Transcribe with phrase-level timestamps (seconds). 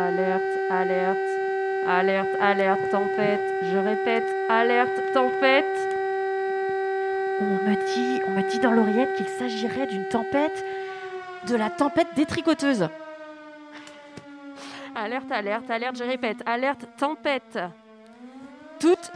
[0.00, 1.18] alerte, alerte,
[1.86, 3.40] alerte, alerte, tempête.
[3.62, 5.64] Je répète, alerte, tempête.
[7.40, 10.64] On me dit, on dit dans l'oreillette qu'il s'agirait d'une tempête,
[11.46, 12.88] de la tempête détricoteuse.
[14.94, 17.58] Alerte, alerte, alerte, je répète, alerte, tempête.
[18.78, 19.12] Toutes,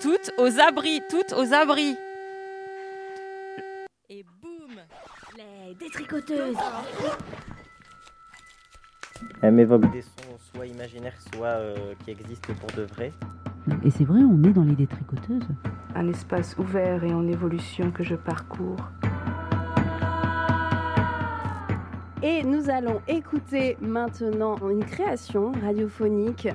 [0.00, 1.96] toutes aux abris, toutes aux abris.
[4.08, 4.76] Et boum
[5.36, 6.56] Les détricoteuses
[9.42, 13.12] Elle m'évoque des sons soit imaginaires, soit euh, qui existent pour de vrai.
[13.84, 15.46] Et c'est vrai, on est dans les détricoteuses.
[15.94, 18.78] Un espace ouvert et en évolution que je parcours.
[22.22, 26.48] Et nous allons écouter maintenant une création radiophonique.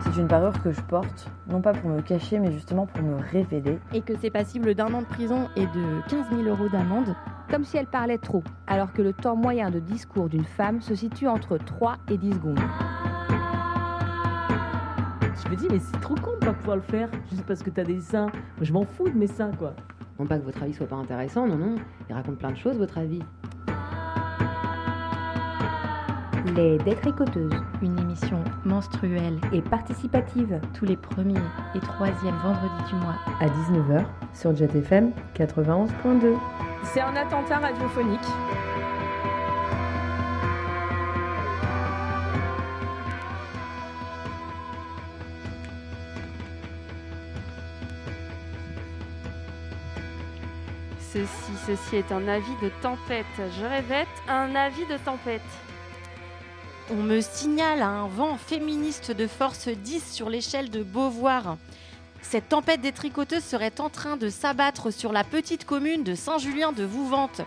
[0.00, 3.16] C'est une parure que je porte, non pas pour me cacher, mais justement pour me
[3.30, 3.78] révéler.
[3.92, 7.14] Et que c'est passible d'un an de prison et de 15 000 euros d'amende.
[7.48, 10.96] Comme si elle parlait trop, alors que le temps moyen de discours d'une femme se
[10.96, 12.58] situe entre 3 et 10 secondes.
[15.44, 17.70] Je me dis, mais c'est trop con de pas pouvoir le faire, juste parce que
[17.70, 18.26] t'as des seins.
[18.26, 19.74] Moi, je m'en fous de mes seins, quoi.
[20.18, 21.76] Non pas que votre avis soit pas intéressant, non, non.
[22.08, 23.22] Il raconte plein de choses, votre avis.
[26.56, 27.52] Les détricoteuses.
[27.82, 30.58] Une émission menstruelle et participative.
[30.72, 31.34] tous les premiers
[31.74, 33.16] et troisièmes vendredis du mois.
[33.40, 36.34] À 19h sur Jet FM 91.2.
[36.82, 38.20] C'est un attentat radiophonique.
[51.12, 53.26] Ceci, ceci est un avis de tempête.
[53.58, 55.42] Je répète, un avis de tempête.
[56.88, 61.56] On me signale un vent féministe de force 10 sur l'échelle de Beauvoir.
[62.22, 66.84] Cette tempête détricoteuse serait en train de s'abattre sur la petite commune de Saint-Julien de
[66.84, 67.40] Vouvante.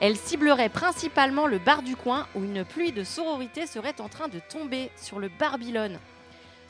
[0.00, 4.28] Elle ciblerait principalement le bar du coin où une pluie de sororité serait en train
[4.28, 5.98] de tomber sur le Barbillone.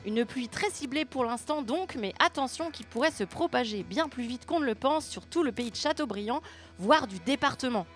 [0.06, 4.24] Une pluie très ciblée pour l'instant donc, mais attention qui pourrait se propager bien plus
[4.24, 6.40] vite qu'on ne le pense sur tout le pays de Châteaubriand,
[6.78, 7.86] voire du département.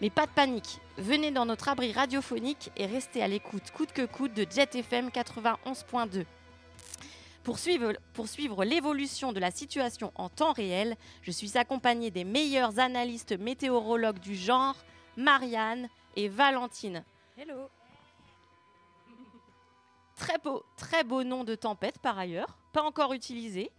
[0.00, 4.06] Mais pas de panique, venez dans notre abri radiophonique et restez à l'écoute coûte que
[4.06, 6.24] coûte de Jet FM 91.2.
[7.42, 12.24] Pour suivre, pour suivre l'évolution de la situation en temps réel, je suis accompagnée des
[12.24, 14.76] meilleurs analystes météorologues du genre,
[15.16, 17.04] Marianne et Valentine.
[17.36, 17.68] Hello.
[20.16, 23.70] Très beau, très beau nom de tempête par ailleurs, pas encore utilisé.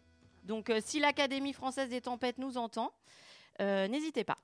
[0.43, 2.93] Donc euh, si l'Académie française des tempêtes nous entend,
[3.61, 4.37] euh, n'hésitez pas.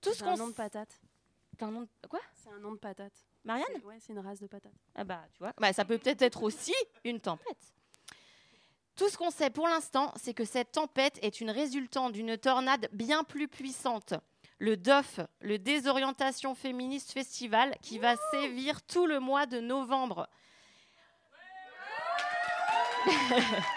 [0.00, 1.00] Tout ce qu'on nom de patate.
[1.58, 2.20] T'as un nom de- Quoi?
[2.34, 3.12] C'est un nom de patate.
[3.44, 3.66] Marianne?
[3.84, 4.72] Ouais, c'est une race de patate.
[4.94, 6.74] Ah bah tu vois, bah, ça peut peut-être être aussi
[7.04, 7.72] une tempête.
[8.96, 12.88] Tout ce qu'on sait pour l'instant, c'est que cette tempête est une résultante d'une tornade
[12.92, 14.14] bien plus puissante.
[14.58, 20.28] Le DOF, le Désorientation Féministe Festival, qui va sévir tout le mois de novembre.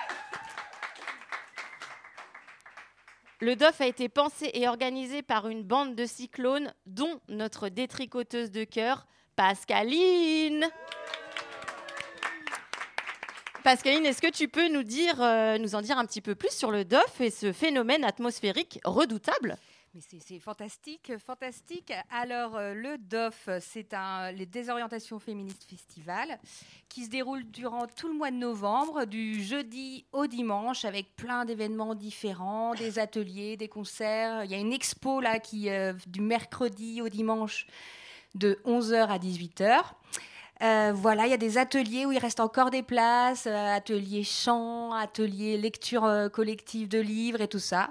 [3.42, 8.52] Le DOF a été pensé et organisé par une bande de cyclones, dont notre détricoteuse
[8.52, 9.08] de cœur,
[9.38, 10.66] Pascaline.
[13.64, 14.82] Pascaline, est-ce que tu peux nous,
[15.22, 19.56] euh, en dire un petit peu plus sur le DOF et ce phénomène atmosphérique redoutable?
[19.96, 21.92] Mais c'est fantastique, fantastique.
[22.12, 26.38] Alors, euh, le DOF, c'est un les Désorientations Féministes Festival
[26.90, 31.44] qui se déroule durant tout le mois de novembre, du jeudi au dimanche, avec plein
[31.44, 34.44] d'événements différents, des ateliers, des concerts.
[34.44, 37.66] Il y a une expo là qui, euh, du mercredi au dimanche
[38.36, 39.96] de 11h à 18h.
[40.62, 44.94] Euh, voilà, il y a des ateliers où il reste encore des places, ateliers chant,
[44.94, 47.90] ateliers lecture collective de livres et tout ça.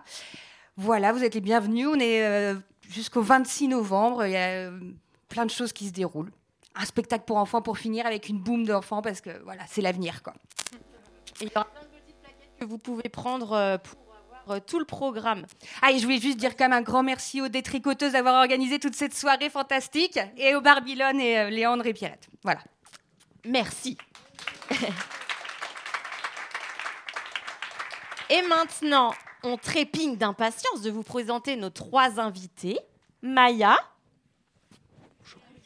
[0.81, 1.89] Voilà, vous êtes les bienvenus.
[1.89, 2.55] On est euh,
[2.89, 4.25] jusqu'au 26 novembre.
[4.27, 4.79] Il y a euh,
[5.29, 6.31] plein de choses qui se déroulent.
[6.77, 10.23] Un spectacle pour enfants pour finir avec une boum d'enfants parce que voilà, c'est l'avenir
[10.23, 10.35] quoi.
[11.41, 13.99] Et il y aura plein de petites plaquettes que vous pouvez prendre euh, pour
[14.45, 15.47] avoir tout le programme.
[15.83, 18.79] Ah, et je voulais juste dire quand même un grand merci aux détricoteuses d'avoir organisé
[18.79, 22.29] toute cette soirée fantastique et aux Barbillon et euh, Léandre et Pierrette.
[22.45, 22.61] Voilà.
[23.45, 23.99] Merci.
[28.31, 32.79] Et maintenant, on trépigne d'impatience de vous présenter nos trois invités.
[33.23, 33.77] Maya.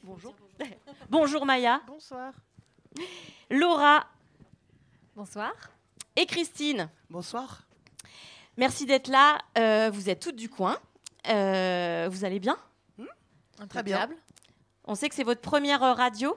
[0.02, 0.34] Bonjour.
[1.08, 1.80] Bonjour Maya.
[1.86, 2.32] Bonsoir.
[3.50, 4.06] Laura
[5.14, 5.52] Bonsoir.
[6.16, 6.88] et Christine.
[7.10, 7.62] Bonsoir.
[8.56, 9.38] Merci d'être là.
[9.58, 10.78] Euh, vous êtes toutes du coin.
[11.28, 12.56] Euh, vous allez bien?
[13.68, 14.08] Très bien.
[14.84, 16.36] On sait que c'est votre première euh, radio.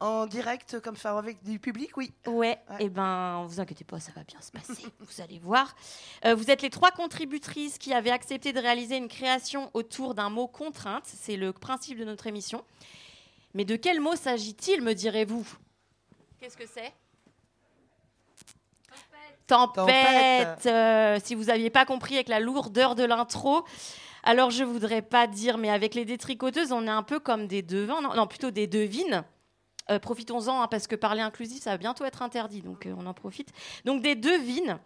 [0.00, 2.12] En direct, comme ça, avec du public, oui.
[2.26, 4.86] Ouais, et ben, vous inquiétez pas, ça va bien se passer.
[5.00, 5.74] vous allez voir.
[6.24, 10.30] Euh, vous êtes les trois contributrices qui avaient accepté de réaliser une création autour d'un
[10.30, 11.04] mot contrainte.
[11.04, 12.64] C'est le principe de notre émission.
[13.54, 15.46] Mais de quel mot s'agit-il, me direz-vous?
[16.38, 16.92] Qu'est-ce que c'est?
[19.48, 20.66] Tempête.
[20.66, 23.64] Euh, si vous n'aviez pas compris avec la lourdeur de l'intro,
[24.22, 27.62] alors je voudrais pas dire, mais avec les détricoteuses, on est un peu comme des
[27.62, 29.24] devins, non, non, plutôt des devines.
[29.90, 33.06] Euh, Profitons-en, hein, parce que parler inclusif, ça va bientôt être interdit, donc euh, on
[33.06, 33.52] en profite.
[33.84, 34.78] Donc des devines,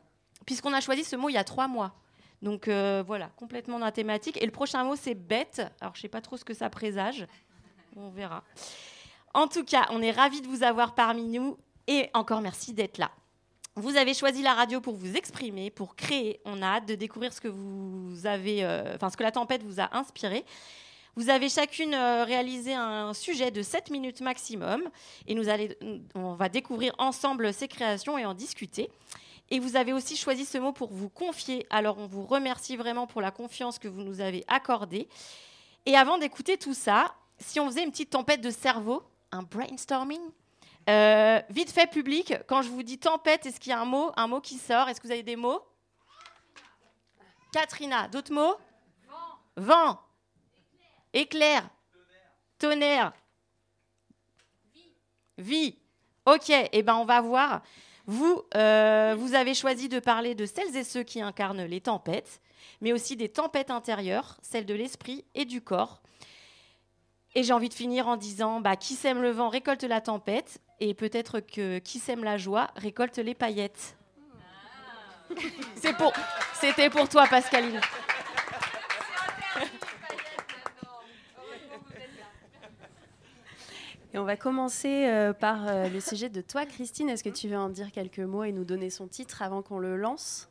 [0.46, 1.92] puisqu'on a choisi ce mot il y a trois mois.
[2.40, 4.40] Donc euh, voilà, complètement dans la thématique.
[4.40, 5.62] Et le prochain mot, c'est bête.
[5.80, 7.26] Alors je sais pas trop ce que ça présage.
[7.96, 8.44] On verra.
[9.34, 11.58] En tout cas, on est ravis de vous avoir parmi nous.
[11.88, 13.10] Et encore merci d'être là.
[13.74, 16.40] Vous avez choisi la radio pour vous exprimer, pour créer.
[16.44, 18.64] On a hâte de découvrir ce que vous avez,
[18.94, 20.44] enfin ce que la tempête vous a inspiré.
[21.14, 24.88] Vous avez chacune euh, réalisé un sujet de 7 minutes maximum
[25.26, 25.76] et nous allez,
[26.14, 28.90] on va découvrir ensemble ces créations et en discuter.
[29.50, 31.66] Et vous avez aussi choisi ce mot pour vous confier.
[31.68, 35.06] Alors on vous remercie vraiment pour la confiance que vous nous avez accordée.
[35.84, 40.22] Et avant d'écouter tout ça, si on faisait une petite tempête de cerveau, un brainstorming,
[40.88, 44.12] euh, vite fait public, quand je vous dis tempête, est-ce qu'il y a un mot,
[44.16, 44.88] un mot qui sort?
[44.88, 45.60] Est-ce que vous avez des mots?
[47.52, 48.56] Katrina, d'autres mots?
[49.56, 50.00] Vent.
[51.12, 51.68] Éclair.
[52.58, 53.12] Tonnerre.
[55.38, 55.76] Vie.
[56.26, 57.62] Ok, et eh ben on va voir.
[58.06, 62.40] Vous, euh, vous avez choisi de parler de celles et ceux qui incarnent les tempêtes,
[62.80, 66.02] mais aussi des tempêtes intérieures, celles de l'esprit et du corps.
[67.34, 70.60] Et j'ai envie de finir en disant bah, qui sème le vent récolte la tempête,
[70.80, 73.96] et peut-être que qui sème la joie récolte les paillettes.
[75.76, 76.12] C'est pour,
[76.54, 77.80] c'était pour toi, Pascaline.
[84.14, 87.08] Et on va commencer euh, par euh, le sujet de toi, Christine.
[87.08, 89.78] Est-ce que tu veux en dire quelques mots et nous donner son titre avant qu'on
[89.78, 90.48] le lance?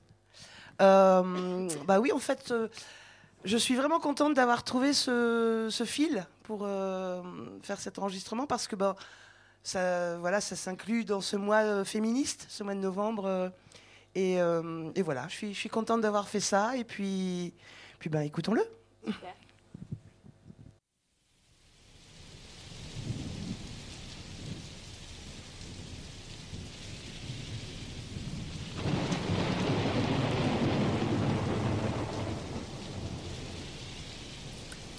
[0.81, 2.69] Euh, bah oui, en fait, euh,
[3.43, 7.21] je suis vraiment contente d'avoir trouvé ce, ce fil pour euh,
[7.61, 8.95] faire cet enregistrement parce que bah,
[9.61, 13.25] ça, voilà, ça s'inclut dans ce mois euh, féministe, ce mois de novembre.
[13.25, 13.49] euh,
[14.15, 16.75] et, euh, et voilà, je suis, je suis contente d'avoir fait ça.
[16.77, 17.53] Et puis,
[17.99, 18.63] puis bah, écoutons-le.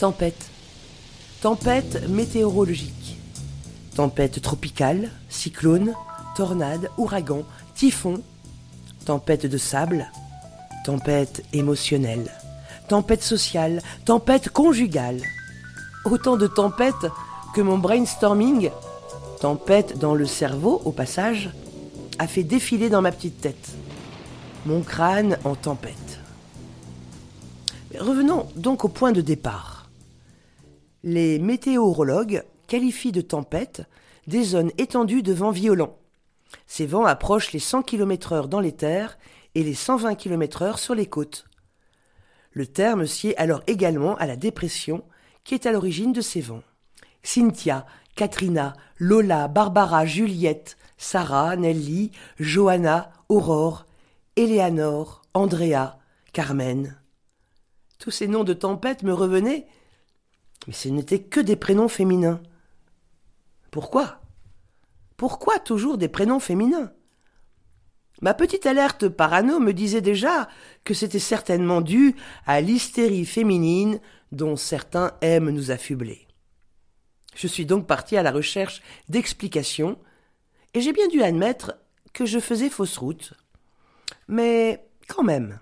[0.03, 0.51] Tempête.
[1.43, 3.21] Tempête météorologique.
[3.95, 5.95] Tempête tropicale, cyclone,
[6.35, 7.45] tornade, ouragan,
[7.77, 8.21] typhon.
[9.05, 10.11] Tempête de sable.
[10.85, 12.33] Tempête émotionnelle.
[12.89, 13.81] Tempête sociale.
[14.05, 15.23] Tempête conjugale.
[16.05, 17.07] Autant de tempêtes
[17.55, 18.71] que mon brainstorming,
[19.41, 21.51] tempête dans le cerveau au passage,
[22.19, 23.69] a fait défiler dans ma petite tête.
[24.67, 26.19] Mon crâne en tempête.
[27.97, 29.72] Revenons donc au point de départ.
[31.05, 33.83] Les météorologues qualifient de tempête
[34.29, 35.99] des zones étendues de vents violents.
[36.67, 39.19] Ces vents approchent les 100 km/h dans les terres
[39.55, 41.47] et les 120 km/h sur les côtes.
[42.53, 45.03] Le terme sied alors également à la dépression
[45.43, 46.63] qui est à l'origine de ces vents.
[47.23, 53.87] Cynthia, Katrina, Lola, Barbara, Juliette, Sarah, Nelly, Johanna, Aurore,
[54.37, 55.99] Eleanor, Andrea,
[56.33, 56.97] Carmen.
[57.99, 59.67] Tous ces noms de tempêtes me revenaient,
[60.67, 62.41] mais ce n'étaient que des prénoms féminins.
[63.71, 64.21] Pourquoi?
[65.17, 66.93] Pourquoi toujours des prénoms féminins?
[68.21, 70.49] Ma petite alerte parano me disait déjà
[70.85, 72.15] que c'était certainement dû
[72.47, 74.01] à l'hystérie féminine
[74.31, 76.29] dont certains aiment nous affubler.
[77.35, 79.99] Je suis donc parti à la recherche d'explications,
[80.75, 81.75] et j'ai bien dû admettre
[82.13, 83.35] que je faisais fausse route.
[84.29, 85.59] Mais quand même.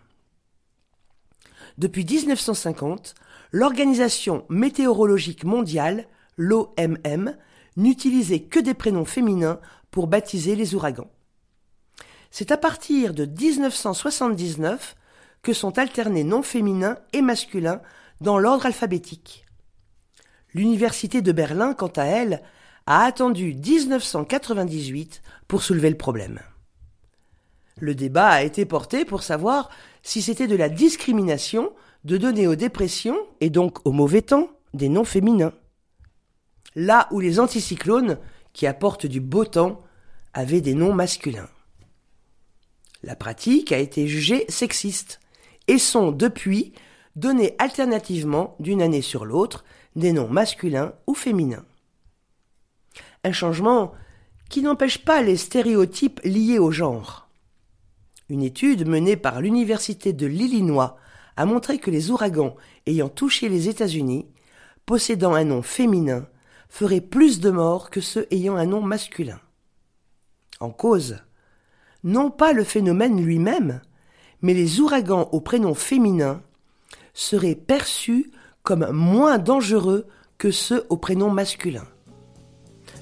[1.79, 3.15] Depuis 1950,
[3.53, 7.37] l'Organisation météorologique mondiale, l'OMM,
[7.77, 11.11] n'utilisait que des prénoms féminins pour baptiser les ouragans.
[12.31, 14.97] C'est à partir de 1979
[15.43, 17.81] que sont alternés noms féminins et masculins
[18.21, 19.47] dans l'ordre alphabétique.
[20.53, 22.43] L'Université de Berlin, quant à elle,
[22.87, 26.41] a attendu 1998 pour soulever le problème.
[27.79, 29.71] Le débat a été porté pour savoir
[30.03, 31.73] si c'était de la discrimination
[32.05, 35.53] de donner aux dépressions, et donc aux mauvais temps, des noms féminins.
[36.75, 38.19] Là où les anticyclones,
[38.53, 39.83] qui apportent du beau temps,
[40.33, 41.49] avaient des noms masculins.
[43.03, 45.21] La pratique a été jugée sexiste
[45.69, 46.73] et sont depuis
[47.17, 49.65] donnés alternativement d'une année sur l'autre
[49.97, 51.65] des noms masculins ou féminins.
[53.25, 53.93] Un changement
[54.49, 57.29] qui n'empêche pas les stéréotypes liés au genre.
[58.29, 60.97] Une étude menée par l'Université de l'Illinois
[61.41, 62.55] a montré que les ouragans
[62.85, 64.27] ayant touché les États-Unis,
[64.85, 66.27] possédant un nom féminin,
[66.69, 69.41] feraient plus de morts que ceux ayant un nom masculin.
[70.61, 71.17] En cause,
[72.05, 73.81] non pas le phénomène lui-même,
[74.43, 76.43] mais les ouragans au prénom féminin
[77.15, 78.31] seraient perçus
[78.63, 80.07] comme moins dangereux
[80.37, 81.87] que ceux au prénom masculin.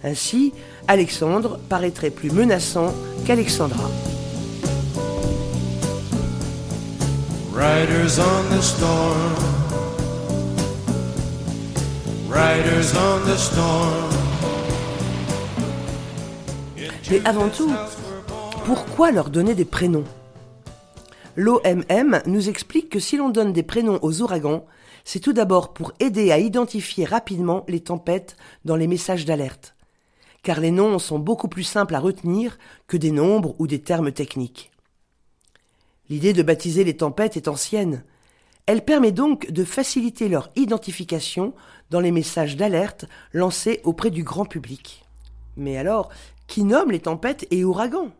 [0.04, 0.52] Ainsi,
[0.86, 2.94] Alexandre paraîtrait plus menaçant
[3.26, 3.90] qu'Alexandra.
[7.58, 9.34] Riders on the storm.
[12.30, 14.10] Riders on the storm.
[17.10, 17.72] Mais avant tout,
[18.64, 20.04] pourquoi leur donner des prénoms?
[21.34, 24.64] L'OMM nous explique que si l'on donne des prénoms aux ouragans,
[25.04, 29.74] c'est tout d'abord pour aider à identifier rapidement les tempêtes dans les messages d'alerte.
[30.44, 34.12] Car les noms sont beaucoup plus simples à retenir que des nombres ou des termes
[34.12, 34.70] techniques.
[36.08, 38.04] L'idée de baptiser les tempêtes est ancienne.
[38.66, 41.54] Elle permet donc de faciliter leur identification
[41.90, 45.04] dans les messages d'alerte lancés auprès du grand public.
[45.56, 46.10] Mais alors,
[46.46, 48.10] qui nomme les tempêtes et ouragans?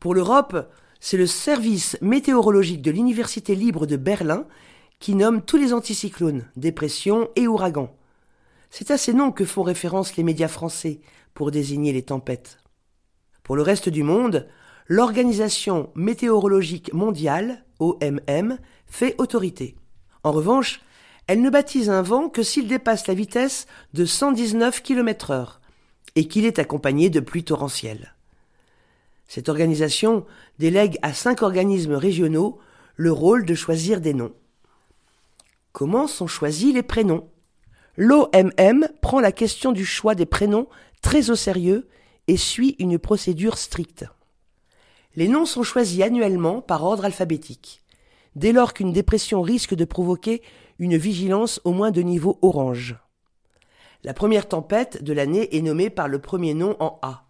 [0.00, 0.70] Pour l'Europe,
[1.00, 4.46] c'est le service météorologique de l'Université libre de Berlin
[4.98, 7.94] qui nomme tous les anticyclones, dépressions et ouragans.
[8.70, 11.00] C'est à ces noms que font référence les médias français
[11.34, 12.58] pour désigner les tempêtes.
[13.42, 14.48] Pour le reste du monde,
[14.88, 19.76] l'Organisation météorologique mondiale, OMM, fait autorité.
[20.22, 20.80] En revanche,
[21.26, 25.60] elle ne baptise un vent que s'il dépasse la vitesse de 119 km heure
[26.14, 28.14] et qu'il est accompagné de pluies torrentielles.
[29.28, 30.24] Cette organisation
[30.58, 32.58] délègue à cinq organismes régionaux
[32.94, 34.32] le rôle de choisir des noms.
[35.72, 37.28] Comment sont choisis les prénoms?
[37.96, 40.68] L'OMM prend la question du choix des prénoms
[41.02, 41.88] très au sérieux
[42.28, 44.06] et suit une procédure stricte.
[45.16, 47.82] Les noms sont choisis annuellement par ordre alphabétique,
[48.34, 50.42] dès lors qu'une dépression risque de provoquer
[50.78, 52.96] une vigilance au moins de niveau orange.
[54.04, 57.24] La première tempête de l'année est nommée par le premier nom en A,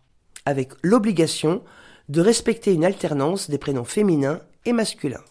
[0.44, 1.62] avec l'obligation
[2.08, 5.24] de respecter une alternance des prénoms féminins et masculins.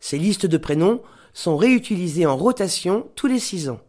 [0.00, 1.02] Ces listes de prénoms
[1.34, 3.80] sont réutilisées en rotation tous les six ans.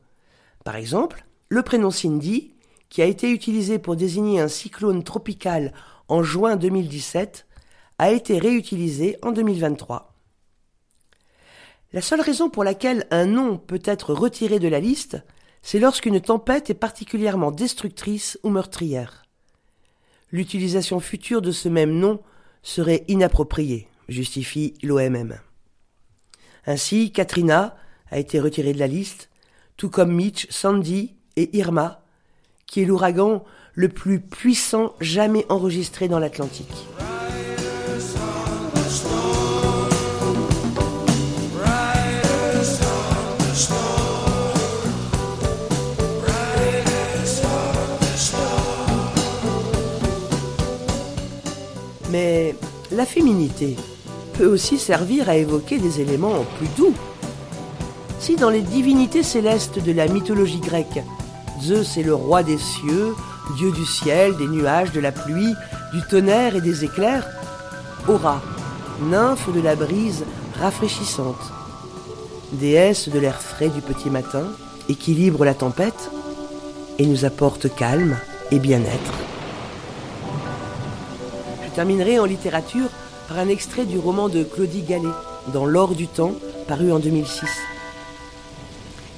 [0.65, 2.53] Par exemple, le prénom Cindy,
[2.89, 5.73] qui a été utilisé pour désigner un cyclone tropical
[6.09, 7.45] en juin 2017,
[7.97, 10.13] a été réutilisé en 2023.
[11.91, 15.17] La seule raison pour laquelle un nom peut être retiré de la liste,
[15.61, 19.25] c'est lorsqu'une tempête est particulièrement destructrice ou meurtrière.
[20.31, 22.21] L'utilisation future de ce même nom
[22.61, 25.39] serait inappropriée, justifie l'OMM.
[26.65, 27.75] Ainsi, Katrina
[28.11, 29.29] a été retirée de la liste,
[29.75, 32.03] tout comme Mitch, Sandy et Irma,
[32.67, 33.43] qui est l'ouragan
[33.75, 36.87] le plus puissant jamais enregistré dans l'Atlantique.
[52.11, 52.55] Mais
[52.91, 53.75] la féminité
[54.33, 56.93] peut aussi servir à évoquer des éléments plus doux.
[58.19, 61.03] Si dans les divinités célestes de la mythologie grecque,
[61.61, 63.13] Zeus est le roi des cieux,
[63.55, 65.53] dieu du ciel, des nuages, de la pluie,
[65.93, 67.27] du tonnerre et des éclairs,
[68.07, 68.41] Aura,
[69.01, 70.25] nymphe de la brise
[70.59, 71.51] rafraîchissante,
[72.53, 74.45] déesse de l'air frais du petit matin,
[74.87, 76.11] équilibre la tempête
[76.97, 78.17] et nous apporte calme
[78.51, 79.13] et bien-être.
[81.63, 82.89] Je terminerai en littérature
[83.27, 85.07] par un extrait du roman de Claudie Gallet,
[85.53, 86.33] Dans l'or du temps,
[86.67, 87.47] paru en 2006.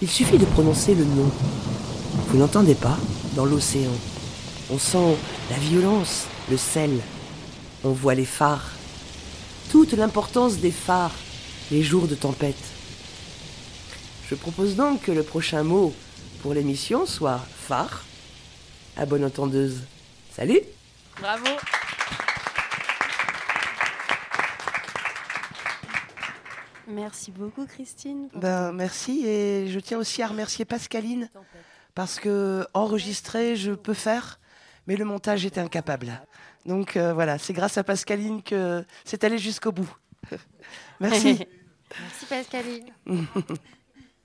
[0.01, 1.29] Il suffit de prononcer le nom.
[2.27, 2.97] Vous n'entendez pas
[3.35, 3.91] Dans l'océan.
[4.71, 5.17] On sent
[5.49, 7.01] la violence, le sel.
[7.83, 8.71] On voit les phares.
[9.69, 11.15] Toute l'importance des phares,
[11.71, 12.55] les jours de tempête.
[14.29, 15.93] Je propose donc que le prochain mot
[16.41, 18.05] pour l'émission soit phare.
[18.95, 19.81] À bonne entendeuse.
[20.33, 20.61] Salut
[21.19, 21.47] Bravo
[26.87, 28.29] Merci beaucoup, Christine.
[28.35, 31.29] Ben, merci et je tiens aussi à remercier Pascaline
[31.93, 34.39] parce que enregistrer, je peux faire,
[34.87, 36.21] mais le montage était incapable.
[36.65, 39.91] Donc euh, voilà, c'est grâce à Pascaline que c'est allé jusqu'au bout.
[40.99, 41.45] merci.
[41.99, 42.85] Merci, Pascaline.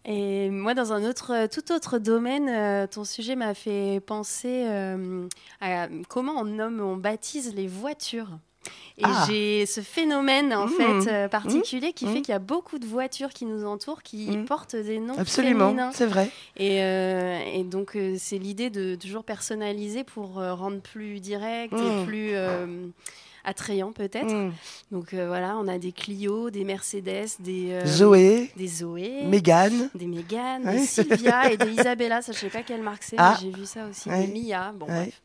[0.08, 5.26] Et moi, dans un autre, tout autre domaine, euh, ton sujet m'a fait penser euh,
[5.60, 8.38] à comment on nomme, on baptise les voitures.
[8.98, 9.26] Et Ah.
[9.28, 10.70] j'ai ce phénomène en Mmh.
[10.70, 12.12] fait euh, particulier qui Mmh.
[12.14, 15.66] fait qu'il y a beaucoup de voitures qui nous entourent qui portent des noms Absolument,
[15.68, 15.90] féminins.
[15.92, 16.30] c'est vrai.
[16.56, 22.00] Et, euh, et donc euh, c'est l'idée de toujours personnaliser pour rendre plus direct Mmh.
[22.02, 22.30] et plus
[23.44, 24.32] attrayants peut-être.
[24.32, 24.52] Mm.
[24.90, 29.88] Donc euh, voilà, on a des Clio, des Mercedes, des euh, Zoé, des Zoé, Mégane.
[29.94, 30.80] des Mégane, Ouais.
[30.80, 32.22] des Sylvia et des Isabella.
[32.22, 33.36] Ça, je sais pas quelle marque c'est, Ah.
[33.40, 34.08] mais j'ai vu ça aussi.
[34.08, 34.26] Ouais.
[34.26, 34.72] Des Mia.
[34.72, 34.94] Bon, Ouais.
[35.04, 35.22] bref.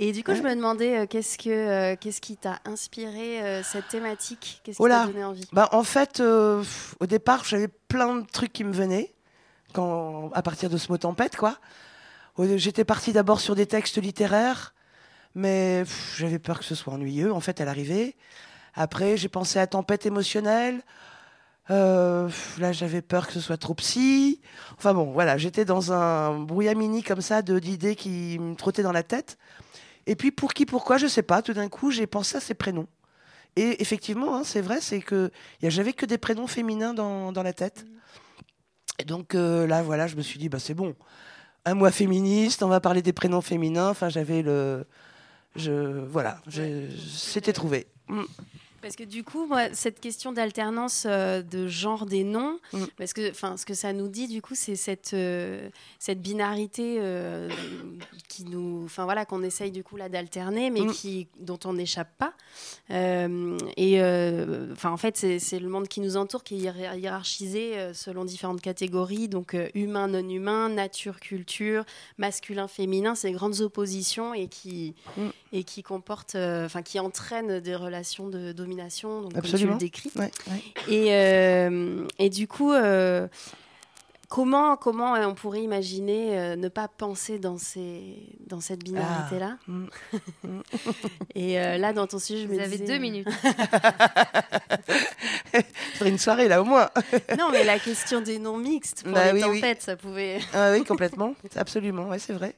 [0.00, 3.62] Et du coup, je me demandais euh, qu'est-ce que euh, qu'est-ce qui t'a inspiré euh,
[3.64, 4.60] cette thématique?
[4.62, 5.44] Qu'est-ce qui Oh t'a donné envie?
[5.52, 9.12] Bah, en fait, au départ, j'avais plein de trucs qui me venaient
[9.72, 11.58] quand, à partir de ce mot tempête, quoi.
[12.38, 14.72] J'étais partie d'abord sur des textes littéraires,
[15.34, 15.82] mais
[16.16, 18.14] j'avais peur que ce soit ennuyeux, en fait, à l'arrivée.
[18.74, 20.82] Après, j'ai pensé à tempête émotionnelle.
[21.70, 22.28] Euh,
[22.58, 24.40] là, j'avais peur que ce soit trop psy.
[24.76, 29.02] Enfin bon, voilà, j'étais dans un brouillamini comme ça d'idées qui me trottaient dans la
[29.02, 29.36] tête.
[30.08, 32.54] Et puis, pour qui, pourquoi, je sais pas, tout d'un coup, j'ai pensé à ces
[32.54, 32.88] prénoms.
[33.56, 35.30] Et effectivement, hein, c'est vrai, c'est que
[35.62, 37.84] j'avais que des prénoms féminins dans, la tête.
[38.98, 40.96] Et donc euh, là, voilà, je me suis dit, bah, c'est bon.
[41.66, 43.90] Un mois féministe, on va parler des prénoms féminins.
[43.90, 44.86] Enfin, j'avais le.
[45.56, 45.72] Je,
[46.06, 47.88] voilà, je- c'était trouvé.
[48.08, 48.22] Mm.
[48.80, 52.84] Parce que du coup, moi, cette question d'alternance euh, de genre des noms, Mm.
[52.96, 55.68] parce que, enfin, ce que ça nous dit, du coup, c'est cette euh,
[55.98, 57.48] cette binarité euh,
[58.28, 60.92] qui nous, enfin voilà, qu'on essaye du coup là d'alterner, mais Mm.
[60.92, 62.34] qui dont on n'échappe pas.
[62.90, 64.00] Et
[64.72, 68.60] enfin, en fait, c'est le monde qui nous entoure qui est hiér- hiérarchisé selon différentes
[68.60, 71.84] catégories, donc humain, non humain, nature, culture,
[72.16, 75.28] masculin, féminin, ces grandes oppositions et qui Mm.
[75.52, 79.72] et qui comportent, enfin, qui entraînent des relations de domination, donc, comme tu Absolument.
[79.72, 80.10] le décris.
[80.16, 80.62] Ouais, ouais.
[80.94, 83.26] Et, euh, et du coup, euh,
[84.28, 89.70] comment, comment on pourrait imaginer euh, ne pas penser dans, ces, dans cette binarité-là Ah.
[89.70, 89.88] Mm.
[91.34, 93.28] Et euh, là, dans ton sujet, je Vous me avez disais- deux minutes.
[95.94, 96.90] Faudrait une soirée là au moins.
[97.38, 99.60] non, mais la question des noms mixtes pour Bah les oui, oui.
[99.60, 100.40] tempêtes, ça pouvait.
[100.52, 101.34] Ah oui, complètement.
[101.56, 102.54] Absolument, ouais, c'est vrai.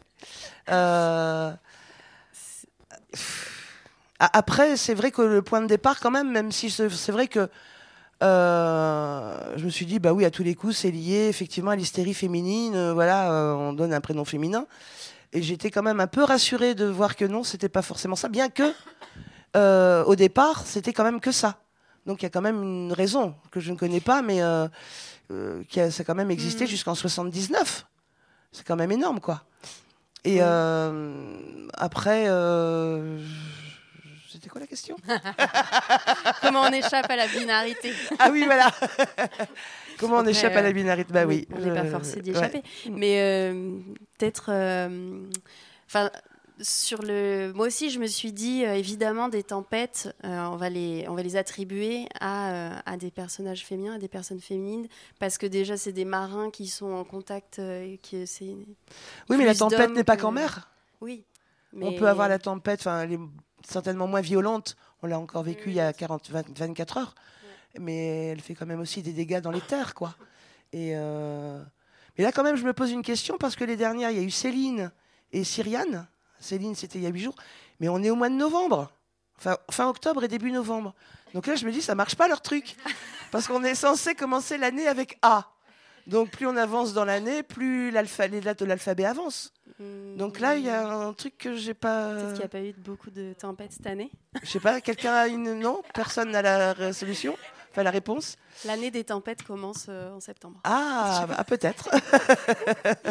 [0.70, 1.52] Euh,
[4.20, 7.48] Après, c'est vrai que le point de départ, quand même, même si c'est vrai que
[8.22, 11.76] euh, je me suis dit, bah oui, à tous les coups, c'est lié effectivement à
[11.76, 12.74] l'hystérie féminine.
[12.76, 14.66] euh, voilà, euh, on donne un prénom féminin.
[15.32, 18.28] Et j'étais quand même un peu rassurée de voir que non, c'était pas forcément ça,
[18.28, 18.74] bien que
[19.56, 21.62] euh, au départ, c'était quand même que ça.
[22.04, 24.42] Donc il y a quand même une raison que je ne connais pas, mais
[25.68, 27.86] qui a, ça a quand même existé jusqu'en 79.
[28.52, 29.44] C'est quand même énorme, quoi.
[30.24, 31.14] Et euh,
[31.74, 33.18] après, euh,
[34.40, 34.96] c'était quoi la question
[36.40, 38.70] Comment on échappe à la binarité Ah oui, voilà.
[39.98, 41.46] Comment on Après, échappe à la euh, binarité Bah oui.
[41.54, 42.38] On n'est pas forcé d'y ouais.
[42.38, 42.62] échapper.
[42.90, 43.78] Mais euh,
[44.18, 44.46] peut-être.
[44.50, 45.20] euh,
[45.86, 46.10] Enfin.
[46.60, 50.68] sur le, moi aussi, je me suis dit euh, évidemment des tempêtes, euh, on va
[50.70, 54.86] les, on va les attribuer à, euh, à des personnages féminins, à des personnes féminines,
[55.18, 58.54] parce que déjà c'est des marins qui sont en contact, euh, et qui c'est.
[59.28, 60.70] Oui, mais la tempête n'est pas que- qu'en mer.
[61.00, 61.24] Oui.
[61.80, 63.06] On peut avoir la tempête, enfin,
[63.66, 64.76] certainement moins violente.
[65.02, 67.14] On l'a encore vécu il y a 40, 20, 24 heures.
[67.78, 70.14] Mais elle fait quand même aussi des dégâts dans les terres, quoi.
[70.72, 71.62] Et euh,
[72.18, 74.20] Mais là, quand même, je me pose une question parce que les dernières, il y
[74.20, 74.90] a eu Céline
[75.32, 76.06] et Cyriane.
[76.40, 77.36] Céline, c'était il y a 8 jours.
[77.78, 78.90] Mais on est au mois de novembre.
[79.38, 80.94] Enfin, fin octobre et début novembre.
[81.32, 82.76] Donc là, je me dis, ça marche pas leur truc.
[83.30, 85.50] Parce qu'on est censé commencer l'année avec A.
[86.06, 89.52] Donc plus on avance dans l'année, plus les lettres de l'alphabet avancent.
[90.16, 92.10] Donc là, il y a un truc que j'ai pas.
[92.14, 94.10] Peut-être qu'il n'y a pas eu beaucoup de tempêtes cette année.
[94.42, 95.54] Je sais pas, quelqu'un a une.
[95.58, 97.34] Non Personne n'a la solution
[97.70, 100.58] Enfin, la réponse L'année des tempêtes commence euh, en septembre.
[100.64, 101.88] Ah, bah, peut-être.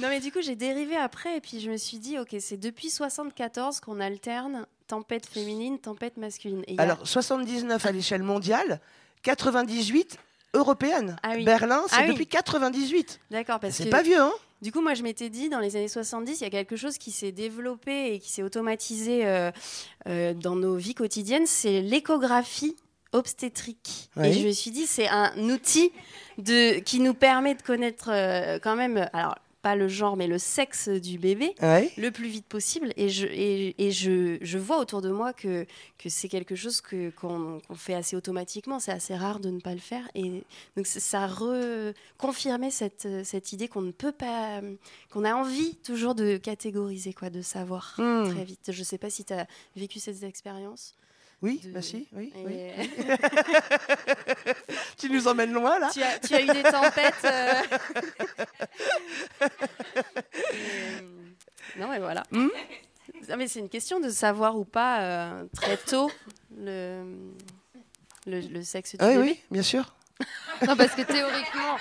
[0.00, 2.56] Non, mais du coup, j'ai dérivé après et puis je me suis dit, ok, c'est
[2.56, 6.62] depuis 74 qu'on alterne tempête féminine, tempête masculine.
[6.68, 8.80] Et y a- Alors, 79 à l'échelle mondiale,
[9.24, 10.16] 98
[10.54, 11.16] européenne.
[11.22, 11.44] Ah oui.
[11.44, 12.10] Berlin, c'est Ah oui.
[12.10, 13.20] depuis 98.
[13.30, 14.32] D'accord, parce C'est que pas vieux, hein
[14.62, 16.98] Du coup, moi, je m'étais dit, dans les années 70, il y a quelque chose
[16.98, 19.50] qui s'est développé et qui s'est automatisé euh,
[20.08, 22.76] euh, dans nos vies quotidiennes, c'est l'échographie
[23.12, 24.10] obstétrique.
[24.16, 24.28] Oui.
[24.28, 25.92] Et je me suis dit, c'est un outil
[26.38, 30.38] de, qui nous permet de connaître euh, quand même, alors pas le genre, mais le
[30.38, 31.90] sexe du bébé Ouais.
[31.98, 32.92] le plus vite possible.
[32.96, 35.66] Et je, et, et je, je vois autour de moi que,
[35.98, 38.78] que c'est quelque chose que, qu'on, fait assez automatiquement.
[38.78, 40.08] C'est assez rare de ne pas le faire.
[40.14, 40.44] Et
[40.76, 44.60] donc ça reconfirmait cette, cette idée qu'on ne peut pas,
[45.10, 48.28] qu'on a envie toujours de catégoriser, quoi, de savoir Hmm.
[48.32, 48.70] très vite.
[48.72, 50.94] Je ne sais pas si tu as vécu cette expérience.
[51.40, 52.32] Oui, de- bah si, oui.
[52.36, 52.88] Et- oui.
[54.98, 57.14] tu nous emmènes loin, là tu, as, tu as eu des tempêtes.
[57.24, 57.62] euh,
[60.52, 61.00] et, euh,
[61.78, 62.24] Non, mais voilà.
[62.32, 62.48] Hmm
[63.28, 66.10] Non, mais c'est une question de savoir ou pas euh, très tôt
[66.56, 67.04] le,
[68.26, 69.28] le, le sexe du Ah Oui, bébé.
[69.30, 69.94] oui, bien sûr.
[70.66, 71.76] Non, parce que théoriquement,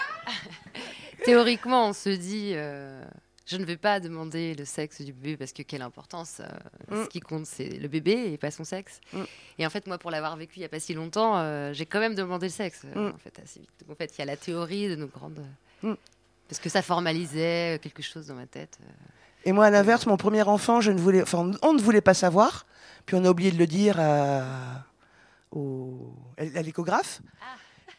[1.26, 3.04] théoriquement, on se dit, euh,
[3.48, 6.42] Je ne vais pas demander le sexe du bébé parce que quelle importance.
[6.42, 6.48] euh,
[7.02, 7.04] Mm.
[7.06, 9.00] Ce qui compte, c'est le bébé et pas son sexe.
[9.14, 9.22] Mm.
[9.60, 11.86] Et en fait, moi, pour l'avoir vécu il n'y a pas si longtemps, euh, j'ai
[11.86, 12.82] quand même demandé le sexe.
[12.86, 13.14] euh, Mm.
[13.16, 13.70] En fait, assez vite.
[13.82, 15.44] Donc, en fait, il y a la théorie de nos grandes.
[15.82, 15.94] Mm.
[16.50, 18.78] Parce que ça formalisait quelque chose dans ma tête.
[19.46, 22.14] Et moi, à l'inverse, mon premier enfant, je ne voulais, enfin, on ne voulait pas
[22.14, 22.66] savoir.
[23.06, 24.44] Puis on a oublié de le dire à,
[25.52, 27.22] au- à l'échographe.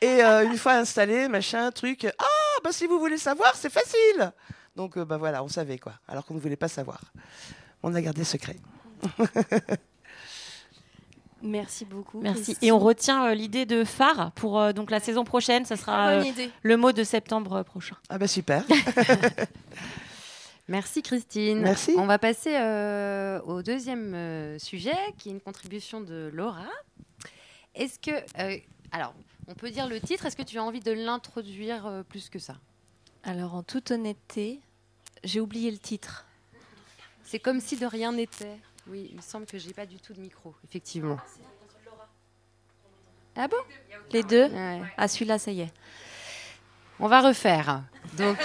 [0.00, 2.06] Et euh, une fois installé, machin, truc.
[2.18, 2.24] Ah,
[2.62, 4.32] bah si vous voulez savoir, c'est facile.
[4.78, 5.94] Donc, euh, bah voilà, on savait quoi.
[6.06, 7.00] Alors qu'on ne voulait pas savoir.
[7.82, 8.54] On a gardé secret.
[11.42, 12.20] Merci beaucoup.
[12.20, 12.56] Merci.
[12.62, 15.64] Et on retient euh, l'idée de phare pour euh, donc la saison prochaine.
[15.64, 16.24] Ça sera euh,
[16.62, 17.96] le mot de septembre prochain.
[18.08, 18.62] Ah bah super.
[20.68, 21.58] Merci Christine.
[21.60, 21.94] Merci.
[21.96, 26.68] On va passer euh, au deuxième euh, sujet, qui est une contribution de Laura.
[27.74, 28.56] Est-ce que, euh,
[28.92, 29.12] alors,
[29.48, 30.26] on peut dire le titre.
[30.26, 32.54] Est-ce que tu as envie de l'introduire euh, plus que ça?
[33.24, 34.60] Alors, en toute honnêteté,
[35.24, 36.26] j'ai oublié le titre.
[37.24, 38.59] C'est comme si de rien n'était.
[38.87, 41.18] Oui, il me semble que j'ai pas du tout de micro, effectivement.
[43.37, 43.57] Ah bon
[44.11, 44.83] Les deux Ouais.
[44.96, 45.72] Ah, celui-là, ça y est.
[46.98, 47.85] On va refaire.
[48.16, 48.38] Donc,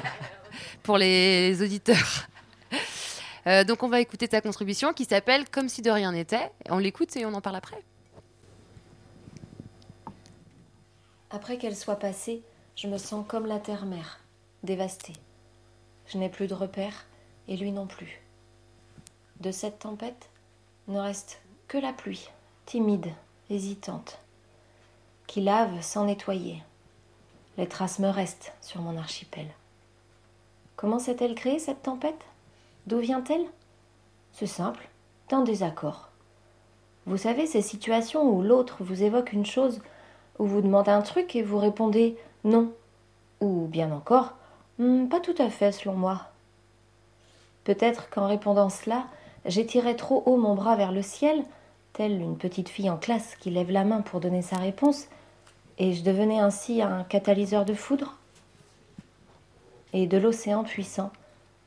[0.82, 2.26] pour les auditeurs.
[3.46, 6.50] Euh, donc, on va écouter ta contribution qui s'appelle Comme si de rien n'était.
[6.68, 7.82] On l'écoute et on en parle après.
[11.30, 12.42] Après qu'elle soit passée,
[12.76, 14.20] je me sens comme la terre-mère,
[14.62, 15.14] dévastée.
[16.10, 17.06] Je n'ai plus de repères,
[17.46, 18.20] et lui non plus.
[19.38, 20.28] De cette tempête,
[20.88, 22.28] ne reste que la pluie,
[22.66, 23.12] timide,
[23.48, 24.18] hésitante,
[25.28, 26.64] qui lave sans nettoyer.
[27.58, 29.46] Les traces me restent sur mon archipel.
[30.74, 32.24] Comment s'est-elle créée cette tempête?
[32.88, 33.46] D'où vient-elle?
[34.32, 34.88] C'est simple,
[35.28, 36.08] d'un désaccord.
[37.06, 39.80] Vous savez, ces situations où l'autre vous évoque une chose,
[40.40, 42.72] où vous demande un truc et vous répondez non,
[43.40, 44.34] ou bien encore
[44.80, 46.22] Hmm, pas tout à fait selon moi.
[47.64, 49.04] Peut-être qu'en répondant cela,
[49.44, 51.44] j'étirais trop haut mon bras vers le ciel,
[51.92, 55.08] telle une petite fille en classe qui lève la main pour donner sa réponse,
[55.76, 58.16] et je devenais ainsi un catalyseur de foudre
[59.92, 61.10] Et de l'océan puissant,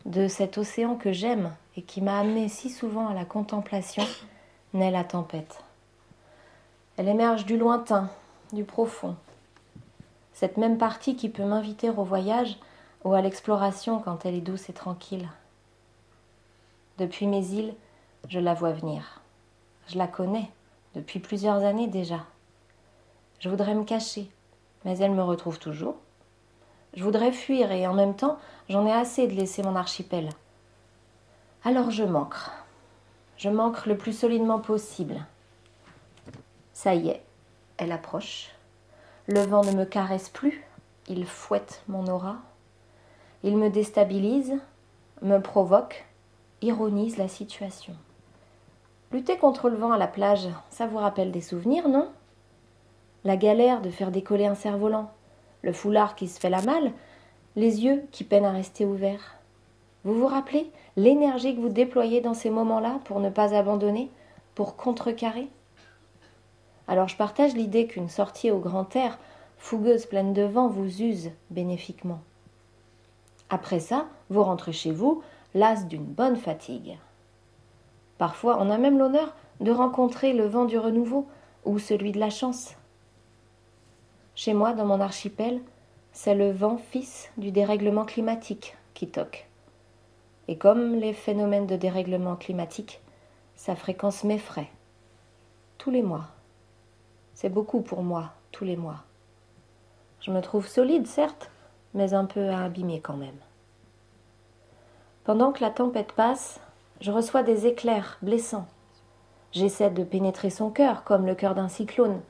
[0.08, 4.08] de cet océan que j'aime et qui m'a amené si souvent à la contemplation,
[4.73, 5.60] naît la tempête.
[6.97, 8.10] Elle émerge du lointain,
[8.54, 9.15] du profond.
[10.34, 12.58] Cette même partie qui peut m'inviter au voyage
[13.04, 15.28] ou à l'exploration quand elle est douce et tranquille.
[16.98, 17.74] Depuis mes îles,
[18.30, 19.22] je la vois venir.
[19.88, 20.50] Je la connais
[20.96, 22.26] depuis plusieurs années déjà.
[23.39, 24.30] Je voudrais me cacher,
[24.86, 25.96] mais elle me retrouve toujours.
[26.96, 28.38] Je voudrais fuir et en même temps,
[28.70, 30.30] j'en ai assez de laisser mon archipel.
[31.66, 32.52] Alors je m'ancre.
[33.38, 35.26] Je m'ancre le plus solidement possible.
[36.74, 37.24] Ça y est,
[37.78, 38.52] elle approche.
[39.28, 40.63] Le vent ne me caresse plus,
[41.08, 42.38] il fouette mon aura.
[43.43, 44.53] Il me déstabilise,
[45.21, 46.06] me provoque,
[46.62, 47.93] ironise la situation.
[49.12, 52.08] Lutter contre le vent à la plage, ça vous rappelle des souvenirs, non?
[53.25, 55.12] La galère de faire décoller un cerf-volant,
[55.62, 56.93] le foulard qui se fait la malle,
[57.56, 59.36] les yeux qui peinent à rester ouverts.
[60.06, 64.10] Vous vous rappelez l'énergie que vous déployez dans ces moments-là pour ne pas abandonner,
[64.56, 65.49] pour contrecarrer?
[66.88, 69.19] Alors je partage l'idée qu'une sortie au grand air,
[69.58, 72.19] fougueuse pleine de vent, vous use bénéfiquement.
[73.49, 75.21] Après ça, vous rentrez chez vous,
[75.53, 76.97] las d'une bonne fatigue.
[78.17, 81.27] Parfois, on a même l'honneur de rencontrer le vent du renouveau
[81.65, 82.75] ou celui de la chance.
[84.36, 85.62] Chez moi, dans mon archipel,
[86.12, 89.47] c'est le vent fils du dérèglement climatique qui toque.
[90.47, 93.01] Et comme les phénomènes de dérèglement climatique,
[93.56, 94.69] sa fréquence m'effraie.
[95.77, 96.27] Tous les mois.
[97.34, 99.03] C'est beaucoup pour moi, tous les mois.
[100.19, 101.49] Je me trouve solide, certes,
[101.93, 103.38] mais un peu abîmée quand même.
[105.23, 106.60] Pendant que la tempête passe,
[106.99, 108.67] je reçois des éclairs blessants.
[109.51, 112.21] J'essaie de pénétrer son cœur comme le cœur d'un cyclone.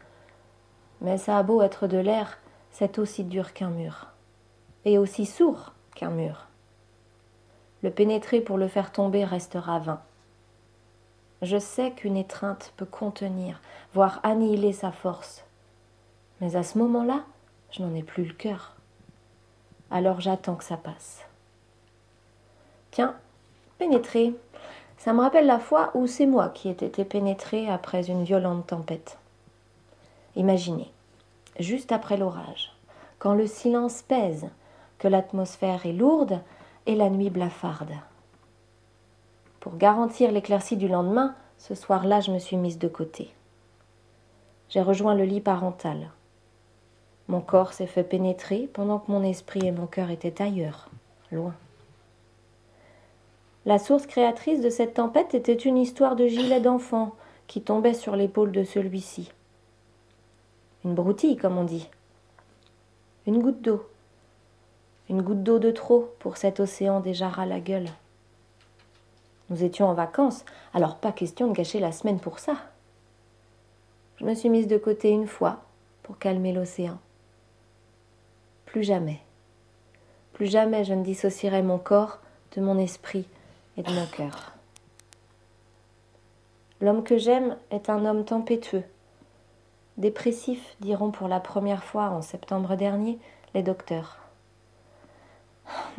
[1.02, 2.38] Mais ça a beau être de l'air,
[2.71, 4.08] c'est aussi dur qu'un mur.
[4.86, 6.47] Et aussi sourd qu'un mur.
[7.82, 10.02] Le pénétrer pour le faire tomber restera vain.
[11.41, 13.60] Je sais qu'une étreinte peut contenir,
[13.93, 15.43] voire annihiler sa force.
[16.39, 17.23] Mais à ce moment-là,
[17.71, 18.73] je n'en ai plus le cœur.
[19.93, 21.21] Alors j'attends que ça passe.
[22.89, 23.15] Tiens,
[23.77, 24.34] pénétrer,
[24.97, 28.65] ça me rappelle la fois où c'est moi qui ai été pénétrée après une violente
[28.65, 29.19] tempête.
[30.36, 30.91] Imaginez,
[31.60, 32.71] juste après l'orage,
[33.19, 34.49] quand le silence pèse,
[34.97, 36.39] que l'atmosphère est lourde
[36.88, 37.93] et la nuit blafarde.
[39.60, 43.32] Pour garantir l'éclaircie du lendemain, ce soir-là, je me suis mise de côté.
[44.69, 46.10] J'ai rejoint le lit parental.
[47.28, 50.90] Mon corps s'est fait pénétrer pendant que mon esprit et mon cœur étaient ailleurs,
[51.32, 51.54] loin.
[53.66, 57.16] La source créatrice de cette tempête était une histoire de gilet d'enfant
[57.48, 59.32] qui tombait sur l'épaule de celui-ci.
[60.84, 61.90] Une broutille, comme on dit.
[63.26, 63.88] Une goutte d'eau.
[65.10, 67.88] Une goutte d'eau de trop pour cet océan déjà ras la gueule.
[69.50, 72.58] Nous étions en vacances, alors pas question de gâcher la semaine pour ça.
[74.18, 75.60] Je me suis mise de côté une fois
[76.02, 77.00] pour calmer l'océan.
[78.74, 79.20] Plus jamais.
[80.34, 82.18] Plus jamais je ne dissocierai mon corps
[82.56, 83.28] de mon esprit
[83.78, 84.54] et de mon cœur.
[86.82, 88.84] L'homme que j'aime est un homme tempétueux.
[89.98, 93.20] Dépressif, diront pour la première fois en septembre dernier
[93.54, 94.18] les docteurs.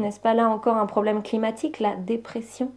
[0.01, 2.73] N'est-ce pas là encore un problème climatique, la dépression?